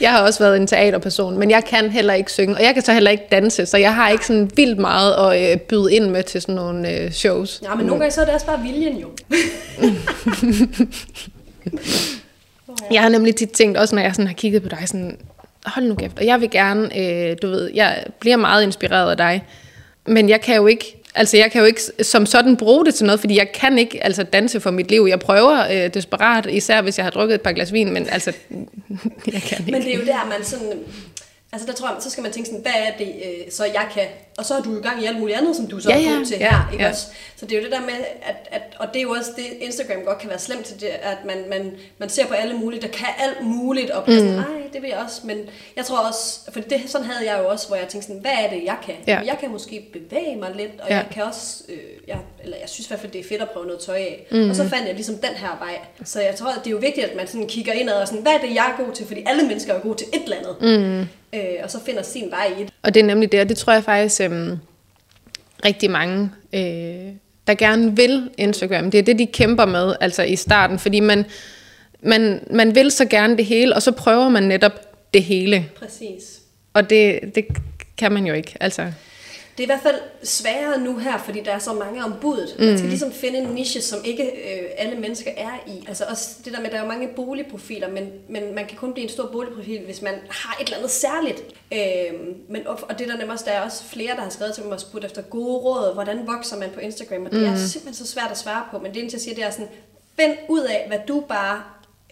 [0.00, 2.82] Jeg har også været en teaterperson, men jeg kan heller ikke synge, og jeg kan
[2.82, 6.10] så heller ikke danse, så jeg har ikke sådan vildt meget at øh, byde ind
[6.10, 7.62] med til sådan nogle øh, shows.
[7.64, 9.08] Ja, men nogle gange så er det også bare viljen jo.
[12.92, 15.18] Jeg har nemlig tit tænkt, også når jeg sådan har kigget på dig, sådan,
[15.66, 19.16] hold nu kæft, og jeg vil gerne, øh, du ved, jeg bliver meget inspireret af
[19.16, 19.44] dig,
[20.06, 23.06] men jeg kan jo ikke, altså jeg kan jo ikke som sådan bruge det til
[23.06, 25.06] noget, fordi jeg kan ikke altså danse for mit liv.
[25.08, 28.32] Jeg prøver øh, desperat, især hvis jeg har drukket et par glas vin, men altså,
[29.32, 29.72] jeg kan ikke.
[29.72, 30.72] Men det er jo der, man sådan...
[31.52, 33.88] Altså der tror jeg, så skal man tænke sådan, hvad er det, øh, så jeg
[33.94, 34.06] kan...
[34.40, 36.16] Og så er du i gang i alt muligt andet, som du så Ja, er
[36.16, 36.90] god til ja, her, ikke ja.
[36.90, 37.06] også?
[37.36, 39.44] Så det er jo det der med, at, at, og det er jo også det,
[39.60, 42.80] Instagram godt kan være slemt til, det, at man, man, man ser på alle mulige,
[42.82, 44.36] der kan alt muligt, og bliver sådan, Mm.
[44.38, 45.36] nej, det vil jeg også, men
[45.76, 48.30] jeg tror også, for det, sådan havde jeg jo også, hvor jeg tænkte sådan, hvad
[48.44, 48.94] er det, jeg kan?
[49.06, 49.20] Ja.
[49.26, 50.96] Jeg kan måske bevæge mig lidt, og Ja.
[50.96, 51.78] jeg kan også, øh,
[52.08, 54.26] jeg, eller jeg synes i hvert fald, det er fedt at prøve noget tøj af.
[54.30, 54.50] Mm.
[54.50, 55.78] Og så fandt jeg ligesom den her vej.
[56.04, 58.22] Så jeg tror, at det er jo vigtigt, at man sådan kigger indad og sådan,
[58.22, 59.06] hvad er det, jeg er god til?
[59.06, 60.56] Fordi alle mennesker er gode til et eller andet.
[60.80, 61.06] Mm.
[61.34, 62.70] Øh, og så finder sin vej i det.
[62.82, 64.58] Og det er nemlig det, og det tror jeg faktisk øhm,
[65.64, 67.12] rigtig mange, øh,
[67.46, 68.90] der gerne vil Instagram.
[68.90, 71.24] Det er det, de kæmper med altså i starten, fordi man,
[72.02, 74.72] man, man vil så gerne det hele, og så prøver man netop
[75.14, 75.66] det hele.
[75.78, 76.40] Præcis.
[76.74, 77.46] Og det, det
[77.96, 78.56] kan man jo ikke.
[78.60, 78.92] Altså.
[79.58, 82.56] Det er i hvert fald sværere nu her, fordi der er så mange om budet.
[82.58, 85.84] Man skal ligesom finde en niche, som ikke øh, alle mennesker er i.
[85.88, 88.76] Altså også det der med, at der er jo mange boligprofiler, men, men man kan
[88.76, 91.42] kun blive en stor boligprofil, hvis man har et eller andet særligt.
[91.72, 94.72] Øh, men, og, det der nemmest, der er også flere, der har skrevet til mig
[94.72, 98.12] og spurgt efter gode råd, hvordan vokser man på Instagram, og det er simpelthen så
[98.12, 98.78] svært at svare på.
[98.78, 99.68] Men det eneste, jeg siger, det er sådan,
[100.20, 101.62] find ud af, hvad du bare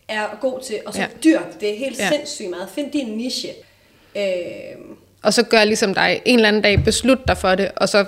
[0.08, 1.06] er god til, og så Ja.
[1.24, 2.08] dyrk det er helt ja.
[2.08, 2.68] sindssygt meget.
[2.70, 3.48] Find din niche.
[4.16, 4.22] Øh,
[5.22, 6.22] Og så gør ligesom dig.
[6.24, 8.04] En eller anden dag beslut dig for det, og så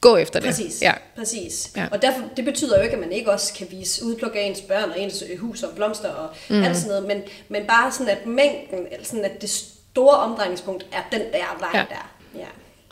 [0.00, 0.48] gå efter det.
[0.48, 0.92] Præcis, Ja.
[1.16, 1.70] præcis.
[1.76, 1.86] Ja.
[1.90, 4.60] Og derfor, det betyder jo ikke, at man ikke også kan vise udpluk af ens
[4.60, 6.62] børn og ens øh, hus og blomster og mm.
[6.62, 10.86] alt sådan noget, men, men bare sådan, at mængden, eller sådan, at det store omdrejningspunkt
[10.92, 11.78] er den der vej Ja.
[11.78, 12.12] der.
[12.34, 12.44] Ja.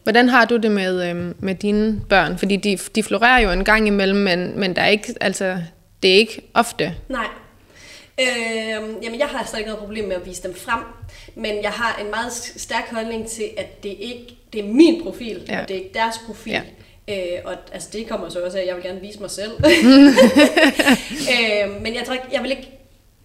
[0.02, 2.38] Hvordan har du det med, øhm, med dine børn?
[2.38, 5.58] Fordi de, de florerer jo en gang imellem, men, men der er ikke, altså,
[6.02, 6.94] det er ikke ofte.
[7.08, 7.26] Nej.
[8.20, 8.26] Øh,
[9.02, 10.80] jamen, jeg har slet ikke noget problem med at vise dem frem,
[11.34, 15.44] men jeg har en meget stærk holdning til, at det ikke det er min profil,
[15.48, 15.62] Ja.
[15.62, 16.52] og det er ikke deres profil.
[16.52, 16.62] Ja.
[17.08, 19.52] Øh, og altså, det kommer så også af, at jeg vil gerne vise mig selv.
[21.34, 22.70] øh, men jeg tror ikke, jeg vil ikke...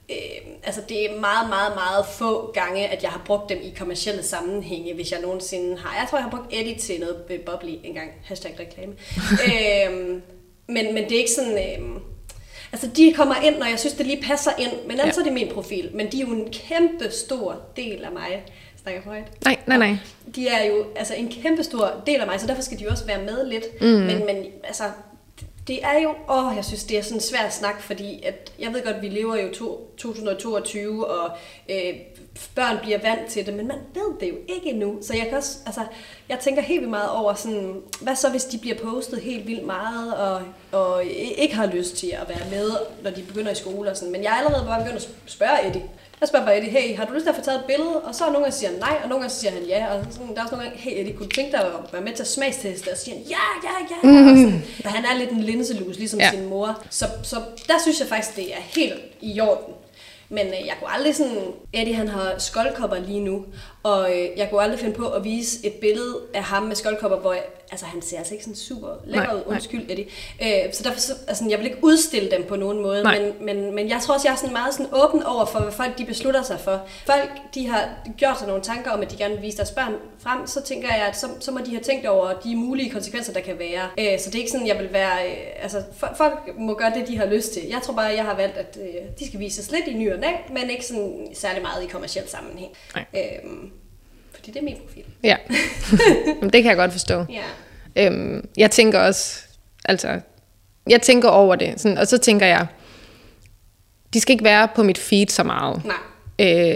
[0.09, 3.73] Øh, altså, det er meget, meget, meget få gange, at jeg har brugt dem i
[3.77, 5.99] kommercielle sammenhænge, hvis jeg nogensinde har.
[5.99, 7.15] Jeg tror, jeg har brugt Eddie til noget
[7.45, 8.11] bubbly engang.
[8.23, 8.93] Hashtag reklame.
[9.47, 10.21] øh,
[10.67, 11.57] men, men det er ikke sådan...
[11.57, 12.01] Øh,
[12.73, 14.71] Altså, de kommer ind, når jeg synes, det lige passer ind.
[14.87, 15.21] Men ellers Ja.
[15.21, 15.89] er det min profil.
[15.93, 18.43] Men de er jo en kæmpe stor del af mig.
[18.81, 19.43] Snakker jeg højt?
[19.45, 19.97] Nej, nej, nej.
[20.35, 23.05] De er jo altså, en kæmpe stor del af mig, så derfor skal de også
[23.05, 23.81] være med lidt.
[23.81, 23.87] Mm.
[23.87, 24.83] Men, men altså,
[25.67, 26.15] det er jo...
[26.29, 29.09] Åh, jeg synes, det er sådan en svær snak, fordi at, jeg ved godt, vi
[29.09, 31.29] lever jo to, 2022, og
[31.69, 31.93] øh,
[32.55, 34.97] børn bliver vant til det, men man ved det jo ikke endnu.
[35.01, 35.81] Så jeg kan også, altså,
[36.29, 39.65] jeg tænker helt vildt meget over sådan, hvad så hvis de bliver postet helt vildt
[39.65, 41.05] meget, og, og
[41.37, 42.71] ikke har lyst til at være med,
[43.03, 44.11] når de begynder i skole og sådan.
[44.11, 45.83] Men jeg er allerede bare begyndt at spørge Eddie,
[46.21, 48.01] jeg spørger bare Eddie, hey, har du lyst til at få taget et billede?
[48.01, 49.93] Og så er nogle gange siger han nej, og nogle gange siger han ja.
[49.93, 52.01] Og sådan, der er også nogle gange, hey Eddie, kunne du tænke dig at være
[52.01, 52.91] med til at smagsteste?
[52.91, 54.31] Og så siger han ja, ja, ja.
[54.31, 56.31] Og sådan, og han er lidt en linselus, ligesom ja.
[56.31, 56.83] sin mor.
[56.89, 57.35] Så, så
[57.67, 59.73] der synes jeg faktisk, det er helt i orden.
[60.31, 61.53] Men øh, jeg kunne aldrig sådan...
[61.73, 63.45] Eddie, han har skoldkopper lige nu,
[63.83, 67.17] og øh, jeg kunne aldrig finde på at vise et billede af ham med skoldkopper,
[67.17, 69.41] hvor jeg, altså, han ser altså ikke sådan super lækker ud.
[69.45, 70.05] Undskyld, Eddie.
[70.41, 73.19] Øh, så derfor, så, altså, jeg vil ikke udstille dem på nogen måde, Nej.
[73.19, 75.71] men, men, men jeg tror også, jeg er sådan meget sådan åben over for, hvad
[75.71, 76.81] folk de beslutter sig for.
[77.05, 79.93] Folk, de har gjort sig nogle tanker om, at de gerne vil vise deres børn
[80.19, 83.33] frem, så tænker jeg, at så, så må de have tænkt over de mulige konsekvenser,
[83.33, 83.87] der kan være.
[83.99, 85.27] Øh, så det er ikke sådan, jeg vil være...
[85.27, 87.61] Øh, altså, fo- folk må gøre det, de har lyst til.
[87.69, 90.19] Jeg tror bare, jeg har valgt, at øh, de skal vises lidt i ny og
[90.19, 92.71] næ, men ikke sådan særlig meget i kommersiel sammenhæng.
[92.95, 93.05] Nej.
[93.15, 93.49] Øh,
[94.41, 95.03] fordi det er min profil.
[95.23, 95.35] Ja,
[96.37, 97.25] Jamen, det kan jeg godt forstå.
[97.29, 98.05] Ja.
[98.05, 99.39] Øhm, jeg tænker også,
[99.85, 100.19] altså,
[100.89, 102.67] jeg tænker over det, sådan, og så tænker jeg,
[104.13, 105.81] de skal ikke være på mit feed så meget.
[105.85, 105.95] Nej.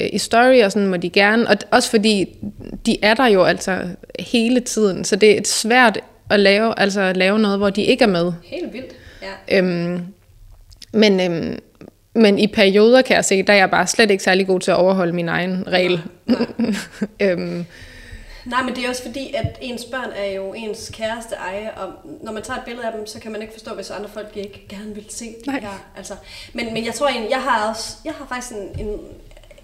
[0.03, 2.37] Øh, I story og sådan må de gerne, og også fordi
[2.85, 3.87] de er der jo altså
[4.19, 5.99] hele tiden, så det er svært
[6.29, 8.33] at lave, altså lave noget, hvor de ikke er med.
[8.43, 8.95] Helt vildt.
[9.21, 9.57] Ja.
[9.57, 10.01] Øhm,
[10.93, 11.59] men, øhm,
[12.15, 14.71] men i perioder kan jeg se, der er jeg bare slet ikke særlig god til
[14.71, 16.01] at overholde min egen regel.
[17.19, 17.65] øhm,
[18.45, 21.93] Nej, men det er også fordi, at ens børn er jo ens kæreste eje, og
[22.21, 24.37] når man tager et billede af dem, så kan man ikke forstå, hvis andre folk
[24.37, 25.59] ikke gerne vil se det Nej.
[25.59, 25.89] her.
[25.97, 26.13] Altså,
[26.53, 28.99] men, men jeg tror egentlig, jeg har også, jeg har faktisk en, en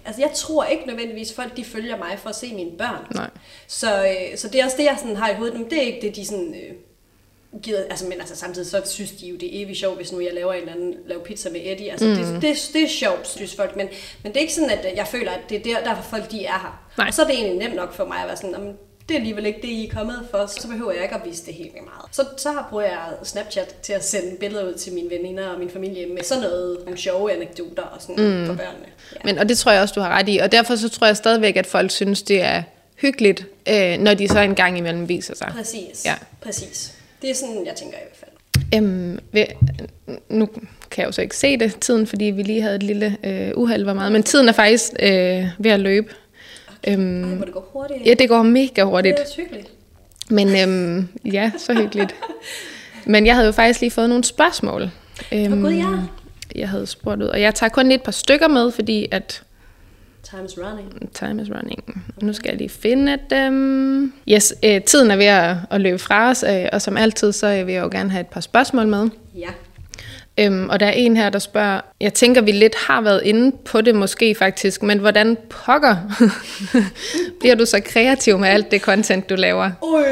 [0.04, 3.06] altså jeg tror ikke nødvendigvis, folk de følger mig for at se mine børn.
[3.14, 3.30] Nej.
[3.66, 5.82] Så, øh, så det er også det, jeg sådan har i hovedet, men det er
[5.82, 6.54] ikke det, de sådan...
[6.54, 6.74] Øh,
[7.62, 10.20] gider, altså, men altså, samtidig så synes de jo, det er evigt sjovt, hvis nu
[10.20, 11.90] jeg laver en eller anden, laver pizza med Eddie.
[11.90, 12.14] Altså, mm.
[12.14, 13.88] det, det, det, er sjovt, synes folk, men,
[14.22, 16.44] men det er ikke sådan, at jeg føler, at det er der, derfor folk de
[16.44, 16.82] er her.
[16.98, 17.06] Nej.
[17.08, 18.72] Og så er det egentlig nemt nok for mig at være sådan, "Jamen,
[19.08, 21.46] det er alligevel ikke det, I er kommet for, så behøver jeg ikke at vise
[21.46, 22.04] det helt vildt meget.
[22.12, 25.58] Så, så har bruger jeg Snapchat til at sende billeder ud til mine veninder og
[25.58, 28.46] min familie med sådan noget, nogle sjove anekdoter og sådan mm.
[28.46, 28.86] for børnene.
[29.12, 29.18] Ja.
[29.24, 30.38] Men, og det tror jeg også, du har ret i.
[30.38, 32.62] Og derfor så tror jeg stadigvæk, at folk synes, det er
[32.96, 35.48] hyggeligt, øh, når de så en gang imellem viser sig.
[35.56, 36.14] Præcis, Ja.
[36.42, 36.92] præcis.
[37.22, 38.30] Det er sådan, jeg tænker i hvert fald.
[38.74, 39.44] Øhm, ved,
[40.28, 40.46] nu
[40.90, 43.50] kan jeg jo så ikke se det, tiden, fordi vi lige havde et lille øh,
[43.54, 44.12] uheld, hvor meget.
[44.12, 46.14] Men tiden er faktisk øh, ved at løbe.
[46.88, 48.06] Øhm, Ej, hvor det går hurtigt.
[48.06, 49.16] ja, det går mega hurtigt.
[49.16, 49.68] Det er hyggeligt.
[50.28, 52.14] Men øhm, ja, så hyggeligt.
[53.04, 54.90] Men jeg havde jo faktisk lige fået nogle spørgsmål.
[55.32, 55.86] Øhm, Åh, gud, ja.
[56.54, 59.42] Jeg havde spurgt ud, og jeg tager kun et par stykker med, fordi at.
[60.32, 61.10] Time is running.
[61.14, 62.04] Time is running.
[62.22, 64.12] Nu skal jeg lige finde dem.
[64.28, 67.64] Yes, øh, tiden er ved at, at løbe fra os, øh, og som altid, så
[67.64, 69.08] vil jeg jo gerne have et par spørgsmål med.
[69.34, 69.48] Ja.
[70.38, 73.56] Øhm, og der er en her, der spørger, jeg tænker, vi lidt har været inde
[73.64, 75.96] på det måske faktisk, men hvordan pokker
[77.40, 79.70] bliver du så kreativ med alt det content, du laver?
[79.82, 80.02] Ui,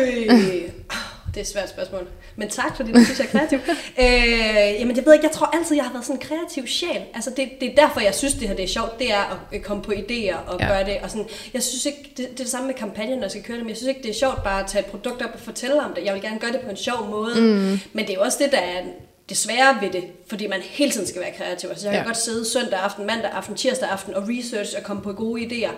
[1.28, 2.06] det er et svært spørgsmål.
[2.40, 3.58] Men tak, fordi du synes, jeg er kreativ.
[4.02, 7.02] øh, jamen, jeg ved ikke, jeg tror altid, jeg har været sådan en kreativ sjæl.
[7.14, 8.98] Altså, det, det er derfor, jeg synes, det her det er sjovt.
[8.98, 10.68] Det er at komme på idéer og ja.
[10.68, 10.96] gøre det.
[11.02, 13.42] Og sådan, jeg synes ikke, det, det er det samme med kampagnen, når jeg skal
[13.42, 15.30] køre det, men jeg synes ikke, det er sjovt bare at tage et produkt op
[15.34, 16.04] og fortælle om det.
[16.04, 17.40] Jeg vil gerne gøre det på en sjov måde.
[17.40, 17.78] Mm.
[17.92, 18.82] Men det er jo også det, der er
[19.28, 21.68] det svære ved det, fordi man hele tiden skal være kreativ.
[21.68, 22.06] Altså, jeg kan ja.
[22.06, 25.72] godt sidde søndag aften, mandag aften, tirsdag aften og research og komme på gode idéer.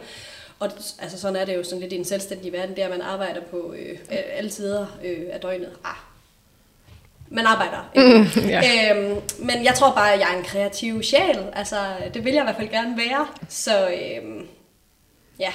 [0.58, 3.40] Og altså, sådan er det jo sådan lidt i en selvstændig verden, der man arbejder
[3.50, 3.98] på øh,
[4.36, 5.70] alle tider øh, af døgnet.
[5.84, 6.11] Ah,
[7.32, 7.90] man arbejder.
[7.96, 8.96] Mm, yeah.
[8.96, 11.38] øhm, men jeg tror bare, at jeg er en kreativ sjæl.
[11.52, 11.76] Altså,
[12.14, 13.26] det vil jeg i hvert fald gerne være.
[13.48, 14.46] Så øhm,
[15.38, 15.52] ja,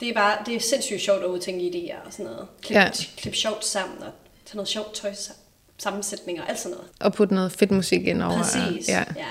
[0.00, 2.46] det er bare det er sindssygt sjovt at udtænke idéer og sådan noget.
[2.62, 2.90] Klip, ja.
[3.16, 4.12] klip sjovt sammen og
[4.46, 5.42] tage noget sjovt tøj sammen
[5.78, 6.90] sammensætninger og alt sådan noget.
[7.00, 8.36] Og putte noget fedt musik ind over.
[8.38, 9.04] Præcis, ja.
[9.16, 9.26] ja.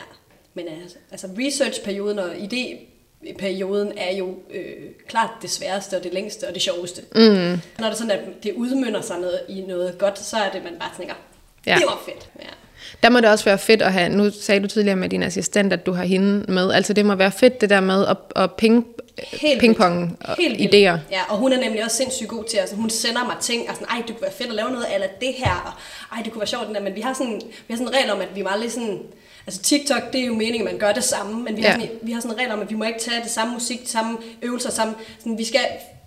[0.53, 6.47] Men altså, altså research-perioden og idé-perioden er jo øh, klart det sværeste og det længste
[6.47, 7.01] og det sjoveste.
[7.01, 7.59] Mm.
[7.79, 10.75] Når det sådan, at det udmynder sig noget, i noget godt, så er det, man
[10.79, 11.15] bare tænker,
[11.65, 11.75] ja.
[11.75, 12.29] det var fedt.
[12.39, 12.49] Ja.
[13.03, 15.73] Der må det også være fedt at have, nu sagde du tidligere med din assistent,
[15.73, 18.51] at du har hende med, altså det må være fedt det der med at, at
[18.51, 18.85] ping,
[19.41, 20.97] Helt pingpong og Helt idéer.
[21.11, 23.75] Ja, og hun er nemlig også sindssygt god til, altså hun sender mig ting, og
[23.75, 25.71] sådan, ej, det kunne være fedt at lave noget af det her, og
[26.17, 27.93] ej, det kunne være sjovt, den der, men vi har sådan, vi har sådan en
[27.93, 28.99] regel om, at vi meget lige sådan,
[29.47, 31.67] altså TikTok, det er jo meningen, at man gør det samme, men vi, ja.
[31.67, 33.53] har, sådan, vi har sådan en regel om, at vi må ikke tage det samme
[33.53, 35.61] musik, samme øvelser, samme, sådan, vi skal,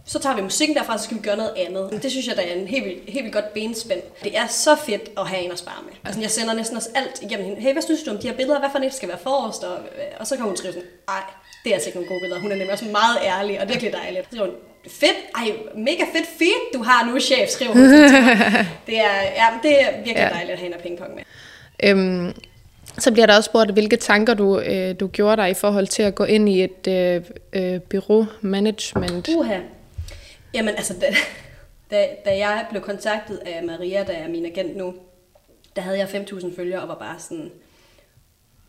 [0.08, 2.02] så tager vi musikken derfra, så skal vi gøre noget andet.
[2.02, 4.00] Det synes jeg, der er en helt vildt, helt vildt godt benspænd.
[4.24, 5.92] Det er så fedt at have en at spare med.
[6.04, 7.60] Altså, jeg sender næsten også alt igennem hende.
[7.60, 8.58] Hey, hvad synes du om de her billeder?
[8.58, 9.64] Hvad for et skal være forrest?
[9.64, 9.76] Og,
[10.20, 11.22] og så kan hun skrive sådan, nej,
[11.64, 12.40] det er altså ikke nogle gode billeder.
[12.40, 14.26] Hun er nemlig også meget ærlig og virkelig dejligt.
[14.32, 14.50] Så hun,
[14.88, 17.82] fedt, ej, mega fedt feed, du har nu, chef, skriver hun.
[18.88, 20.28] det er, ja, det er virkelig ja.
[20.28, 21.22] dejligt at have en pingpong med.
[21.84, 22.34] Øhm,
[22.98, 26.02] så bliver der også spurgt, hvilke tanker du, øh, du gjorde dig i forhold til
[26.02, 29.28] at gå ind i et øh, øh, bureau management.
[29.28, 29.58] Uha.
[30.54, 31.06] Jamen altså, da,
[31.96, 34.94] da, da jeg blev kontaktet af Maria, der er min agent nu,
[35.76, 37.52] der havde jeg 5.000 følgere og var bare sådan,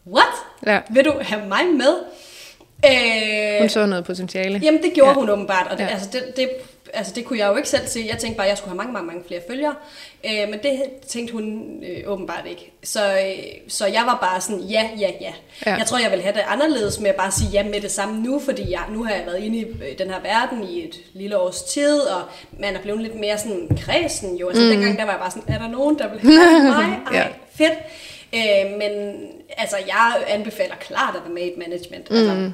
[0.08, 0.34] what?
[0.66, 0.82] Ja.
[0.90, 1.96] Vil du have mig med?
[2.86, 4.60] Øh, hun så noget potentiale.
[4.64, 5.16] Jamen, det gjorde ja.
[5.16, 5.90] hun åbenbart, og det, ja.
[5.90, 6.50] altså, det, det,
[6.94, 8.06] altså, det kunne jeg jo ikke selv se.
[8.10, 9.76] Jeg tænkte bare, at jeg skulle have mange, mange, mange flere følgere,
[10.26, 12.72] øh, men det tænkte hun øh, åbenbart ikke.
[12.84, 15.34] Så, øh, så jeg var bare sådan, ja, ja, ja,
[15.66, 15.76] ja.
[15.76, 18.22] Jeg tror, jeg vil have det anderledes med at bare sige ja med det samme
[18.22, 20.96] nu, fordi jeg, nu har jeg været inde i øh, den her verden i et
[21.14, 22.22] lille års tid, og
[22.60, 24.48] man er blevet lidt mere sådan kredsen jo.
[24.48, 24.70] Altså, mm.
[24.70, 27.00] dengang der var jeg bare sådan, er der nogen, der vil have mig?
[27.12, 27.28] Ej, ja.
[27.56, 27.80] fedt.
[28.34, 29.14] Øh, men
[29.58, 32.08] altså, jeg anbefaler klart at være med i et management.
[32.12, 32.44] Altså, mm.
[32.44, 32.52] Altså,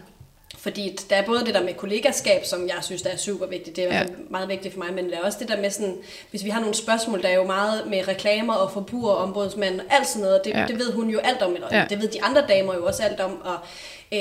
[0.65, 3.75] fordi der er både det der med kollegaskab, som jeg synes der er super vigtigt,
[3.75, 4.05] det er ja.
[4.29, 5.95] meget vigtigt for mig, men der er også det der med sådan,
[6.29, 10.21] hvis vi har nogle spørgsmål, der er jo meget med reklamer og forbrugerombudsmand, alt sådan
[10.21, 10.65] noget, det, ja.
[10.67, 11.85] det ved hun jo alt om, eller ja.
[11.89, 13.57] det ved de andre damer jo også alt om, og
[14.13, 14.19] øh,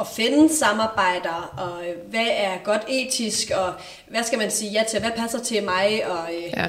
[0.00, 3.72] at finde samarbejder, og øh, hvad er godt etisk, og
[4.08, 6.68] hvad skal man sige ja til, hvad passer til mig, og øh, ja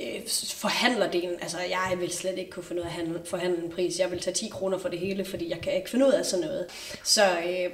[0.00, 0.20] øh,
[0.54, 3.98] forhandlerdelen, altså jeg vil slet ikke kunne finde ud af at handle, forhandle en pris.
[3.98, 6.26] Jeg vil tage 10 kroner for det hele, fordi jeg kan ikke finde ud af
[6.26, 6.66] sådan noget.
[7.04, 7.70] Så øh,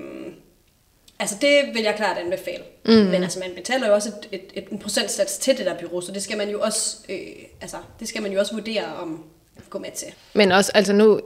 [1.20, 2.62] altså det vil jeg klart anbefale.
[2.86, 2.92] Mm.
[2.92, 6.00] Men altså man betaler jo også et, et, et, en procentsats til det der bureau,
[6.00, 7.16] så det skal man jo også, øh,
[7.60, 9.24] altså det skal man jo også vurdere om
[9.70, 10.08] gå med til.
[10.34, 11.20] Men også, altså nu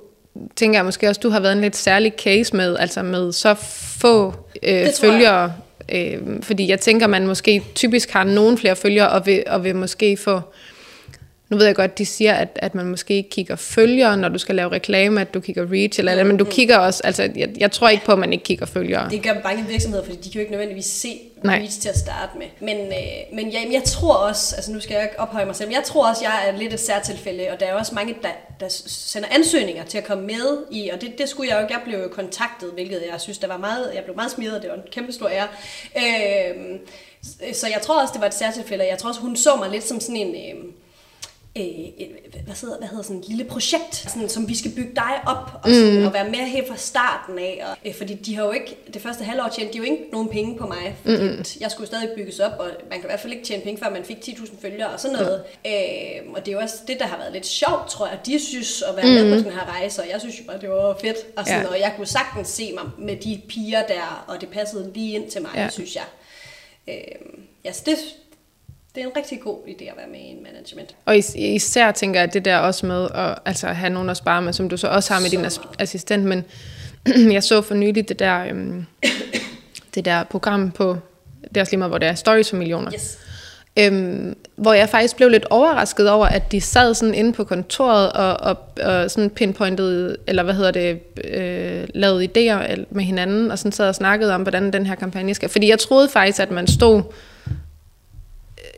[0.57, 3.55] tænker jeg måske også, du har været en lidt særlig case med, altså med så
[4.01, 5.53] få øh, følgere,
[5.93, 9.77] øh, fordi jeg tænker, man måske typisk har nogen flere følgere, og vil, og vil
[9.77, 10.41] måske få
[11.49, 14.39] nu ved jeg godt, de siger, at, at man måske ikke kigger følgere, når du
[14.39, 17.49] skal lave reklame, at du kigger reach, eller, eller men du kigger også, altså jeg,
[17.59, 19.11] jeg tror ikke på, at man ikke kigger følgere.
[19.11, 21.55] Det gør mange virksomheder, fordi de kan jo ikke nødvendigvis se Nej.
[21.59, 22.47] reach til at starte med.
[22.61, 25.69] Men, øh, men ja, jeg tror også, altså nu skal jeg ikke ophøje mig selv,
[25.69, 28.29] men jeg tror også, jeg er lidt et særtilfælde, og der er også mange, der,
[28.61, 31.75] der sender ansøgninger til at komme med i, og det, det skulle jeg jo ikke,
[31.75, 34.77] jeg blev kontaktet, hvilket jeg synes, der var meget, jeg blev meget smidt, det var
[34.77, 35.49] en kæmpe stor ære.
[35.97, 36.79] Øh,
[37.55, 39.85] så jeg tror også, det var et særtilfælde, jeg tror også, hun så mig lidt
[39.85, 40.35] som sådan en...
[40.35, 40.65] Øh,
[41.59, 41.65] øh,
[42.45, 45.61] hvad, hedder, hvad hedder sådan et lille projekt, sådan, som vi skal bygge dig op
[45.63, 46.07] og, sådan, mm.
[46.07, 47.65] og være med helt fra starten af.
[47.71, 50.29] Og, øh, fordi de har jo ikke, det første halvår tjente de jo ikke nogen
[50.29, 51.45] penge på mig, fordi mm.
[51.61, 53.91] jeg skulle stadig bygges op, og man kan i hvert fald ikke tjene penge, før
[53.91, 55.45] man fik 10.000 følgere og sådan noget.
[55.65, 55.71] Mm.
[55.71, 58.39] Øh, og det er jo også det, der har været lidt sjovt, tror jeg, de
[58.39, 59.13] synes at være mm.
[59.13, 61.17] med på den her rejse, og jeg synes jo bare, det var fedt.
[61.37, 61.69] Og, sådan, ja.
[61.69, 65.31] og jeg kunne sagtens se mig med de piger der, og det passede lige ind
[65.31, 65.69] til mig, ja.
[65.69, 66.05] synes jeg.
[66.89, 66.95] Øh,
[67.65, 67.97] ja, så det,
[68.95, 70.95] det er en rigtig god idé at være med i en management.
[71.05, 74.17] Og is- især tænker jeg, at det der også med at altså, have nogen at
[74.17, 75.37] spare med, som du så også har med så.
[75.61, 76.45] din assistent, men
[77.33, 78.87] jeg så for nylig det der, øhm,
[79.95, 80.97] det der program på,
[81.49, 82.93] det er også lige meget, hvor det er, Stories for Millioner.
[82.95, 83.19] Yes.
[83.79, 88.13] Øhm, hvor jeg faktisk blev lidt overrasket over, at de sad sådan inde på kontoret
[88.13, 93.59] og, og, og sådan pinpointede, eller hvad hedder det, øh, lavede idéer med hinanden, og
[93.59, 95.49] sådan sad og snakkede om, hvordan den her kampagne skal.
[95.49, 97.03] Fordi jeg troede faktisk, at man stod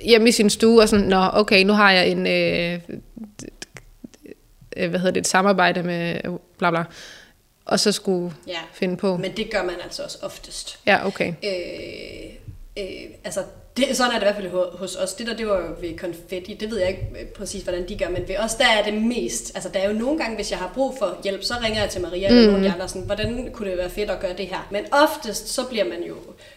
[0.05, 2.81] hjemme i sin stue og sådan, nå okay, nu har jeg en, øh,
[4.77, 6.21] øh, hvad hedder det, et samarbejde med
[6.59, 6.85] bla bla,
[7.65, 8.59] og så skulle Ja.
[8.73, 9.17] finde på.
[9.17, 10.79] Men det gør man altså også oftest.
[10.87, 11.33] Ja, okay.
[11.45, 12.31] Øh,
[12.79, 13.41] øh, altså,
[13.77, 15.15] det, sådan er det i hvert fald ho- hos os.
[15.15, 16.55] Det der, det var jo ved konfetti.
[16.61, 18.95] Det ved jeg ikke øh, præcis, hvordan de gør, men ved os, der er det
[19.03, 19.53] mest...
[19.55, 21.91] Altså, der er jo nogle gange, hvis jeg har brug for hjælp, så ringer jeg
[21.91, 22.47] til Maria eller Mm.
[22.53, 24.69] nogle af de andre, sådan, hvordan kunne det være fedt at gøre det her?
[24.71, 26.15] Men oftest, så bliver man jo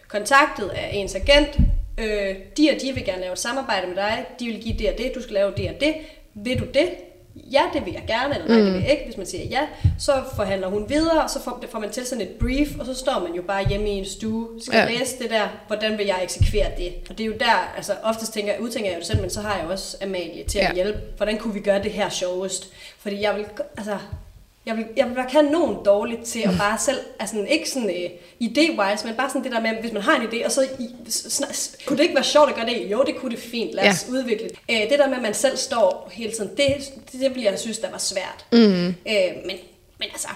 [0.07, 1.57] kontaktet af ens agent.
[1.99, 4.25] Øh, de og de vil gerne lave et samarbejde med dig.
[4.39, 5.11] De vil give det og det.
[5.15, 5.93] Du skal lave det og det.
[6.33, 6.89] Vil du det?
[7.35, 9.03] Ja, det vil jeg gerne, eller nej, det vil jeg ikke.
[9.05, 9.67] Hvis man siger ja,
[9.99, 12.93] så forhandler hun videre, og så får, får man til sådan et brief, og så
[12.93, 14.85] står man jo bare hjemme i en stue, skal Ja.
[14.99, 16.93] læse det der, hvordan vil jeg eksekvere det?
[17.09, 19.41] Og det er jo der, altså oftest tænker, udtænker jeg jo det selv, men så
[19.41, 20.73] har jeg også Amalie til at Ja.
[20.73, 20.99] hjælpe.
[21.17, 22.69] Hvordan kunne vi gøre det her sjovest?
[22.99, 23.45] Fordi jeg vil,
[23.77, 23.97] altså,
[24.65, 28.47] jeg vil, jeg vil være kanon dårligt til at bare selv, altså ikke sådan uh,
[28.47, 30.85] idé-wise, men bare sådan det der med, hvis man har en idé, og så i,
[31.09, 32.91] sn- s- kunne det ikke være sjovt at gøre det?
[32.91, 34.13] Jo, det kunne det fint, lad os ja.
[34.13, 34.51] udvikle det.
[34.69, 36.65] Uh, det der med, at man selv står hele tiden, det,
[37.11, 38.45] det, det ville jeg synes, der var svært.
[38.51, 38.87] Mm.
[38.87, 39.55] Uh, men,
[39.99, 40.27] men altså,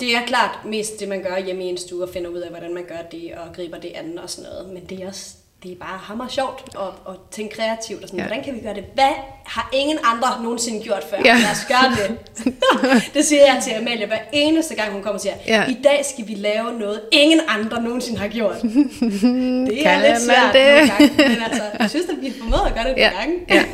[0.00, 2.50] det er klart mest det, man gør hjemme i en stue, og finder ud af,
[2.50, 4.68] hvordan man gør det, og griber det andet og sådan noget.
[4.74, 5.26] Men det er også
[5.62, 8.26] det er bare hammer sjovt at, at tænke kreativt og sådan, Ja.
[8.26, 8.84] hvordan kan vi gøre det?
[8.94, 9.12] Hvad
[9.46, 11.16] har ingen andre nogensinde gjort før?
[11.24, 11.34] Ja.
[11.34, 12.18] Lad os gøre det.
[13.14, 15.64] det siger jeg til Amalie hver eneste gang, hun kommer og siger, Ja.
[15.68, 18.56] i dag skal vi lave noget, ingen andre nogensinde har gjort.
[18.62, 20.66] det er Kan lidt svært det?
[20.66, 23.10] nogle gange, men altså, jeg synes, at vi har formået at gøre det Ja.
[23.10, 23.64] nogle gange.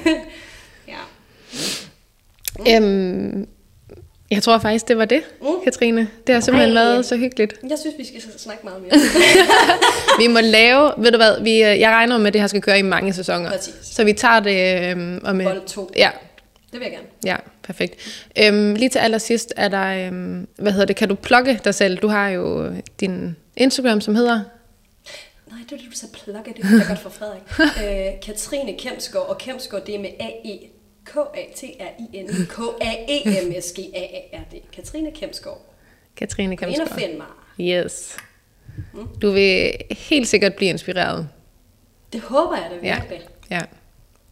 [0.87, 1.01] Ja.
[2.67, 2.77] ja.
[2.77, 3.49] Øhm,
[4.31, 5.47] jeg tror faktisk, det var det, Mm.
[5.65, 6.09] Katrine.
[6.27, 6.83] Det har simpelthen Ej.
[6.85, 7.55] været så hyggeligt.
[7.71, 8.93] Jeg synes, vi skal snakke meget mere.
[10.21, 12.63] Vi må lave, ved du hvad, vi, øh, jeg regner med, at det her skal
[12.63, 13.51] køre i mange sæsoner.
[13.51, 13.75] Præcis.
[13.83, 15.39] Så vi tager det øhm, om...
[15.45, 15.91] Bold to.
[15.97, 16.11] Ja,
[16.73, 17.07] Det vil jeg gerne.
[17.25, 17.95] ja, perfekt.
[18.43, 21.99] Øhm, lige til allersidst er der, øhm, hvad hedder det, kan du plukke dig selv?
[21.99, 24.35] Du har jo din Instagram, som hedder...
[24.35, 26.55] Nej, det var det, du sagde plukke.
[26.63, 27.43] Det jeg godt for Frederik.
[27.85, 30.78] øh, Katrine Kemsgaard, og Kemsgaard, det er med A-E.
[31.13, 32.29] K-A-T-R-I-N.
[33.39, 34.55] K-A-E-M-S-G-A-A-R-D.
[34.77, 35.75] Katrine Kemsgaard.
[36.17, 37.27] Katrine Gå ind og find mig.
[37.61, 38.17] Yes.
[39.23, 41.29] Du vil helt sikkert blive inspireret.
[42.13, 43.29] Det håber jeg da Ja, virkelig.
[43.51, 43.59] ja.
[43.59, 43.67] Det,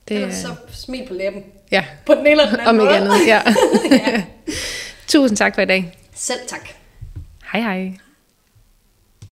[0.08, 1.44] Det, Ellers så smil på læben.
[1.70, 2.96] ja, På den eller den anden om ikke måde.
[3.14, 3.26] andet.
[3.26, 3.42] Ja.
[4.12, 4.22] ja.
[5.06, 5.98] Tusind tak for i dag.
[6.14, 6.68] Selv tak.
[7.52, 7.92] Hej hej.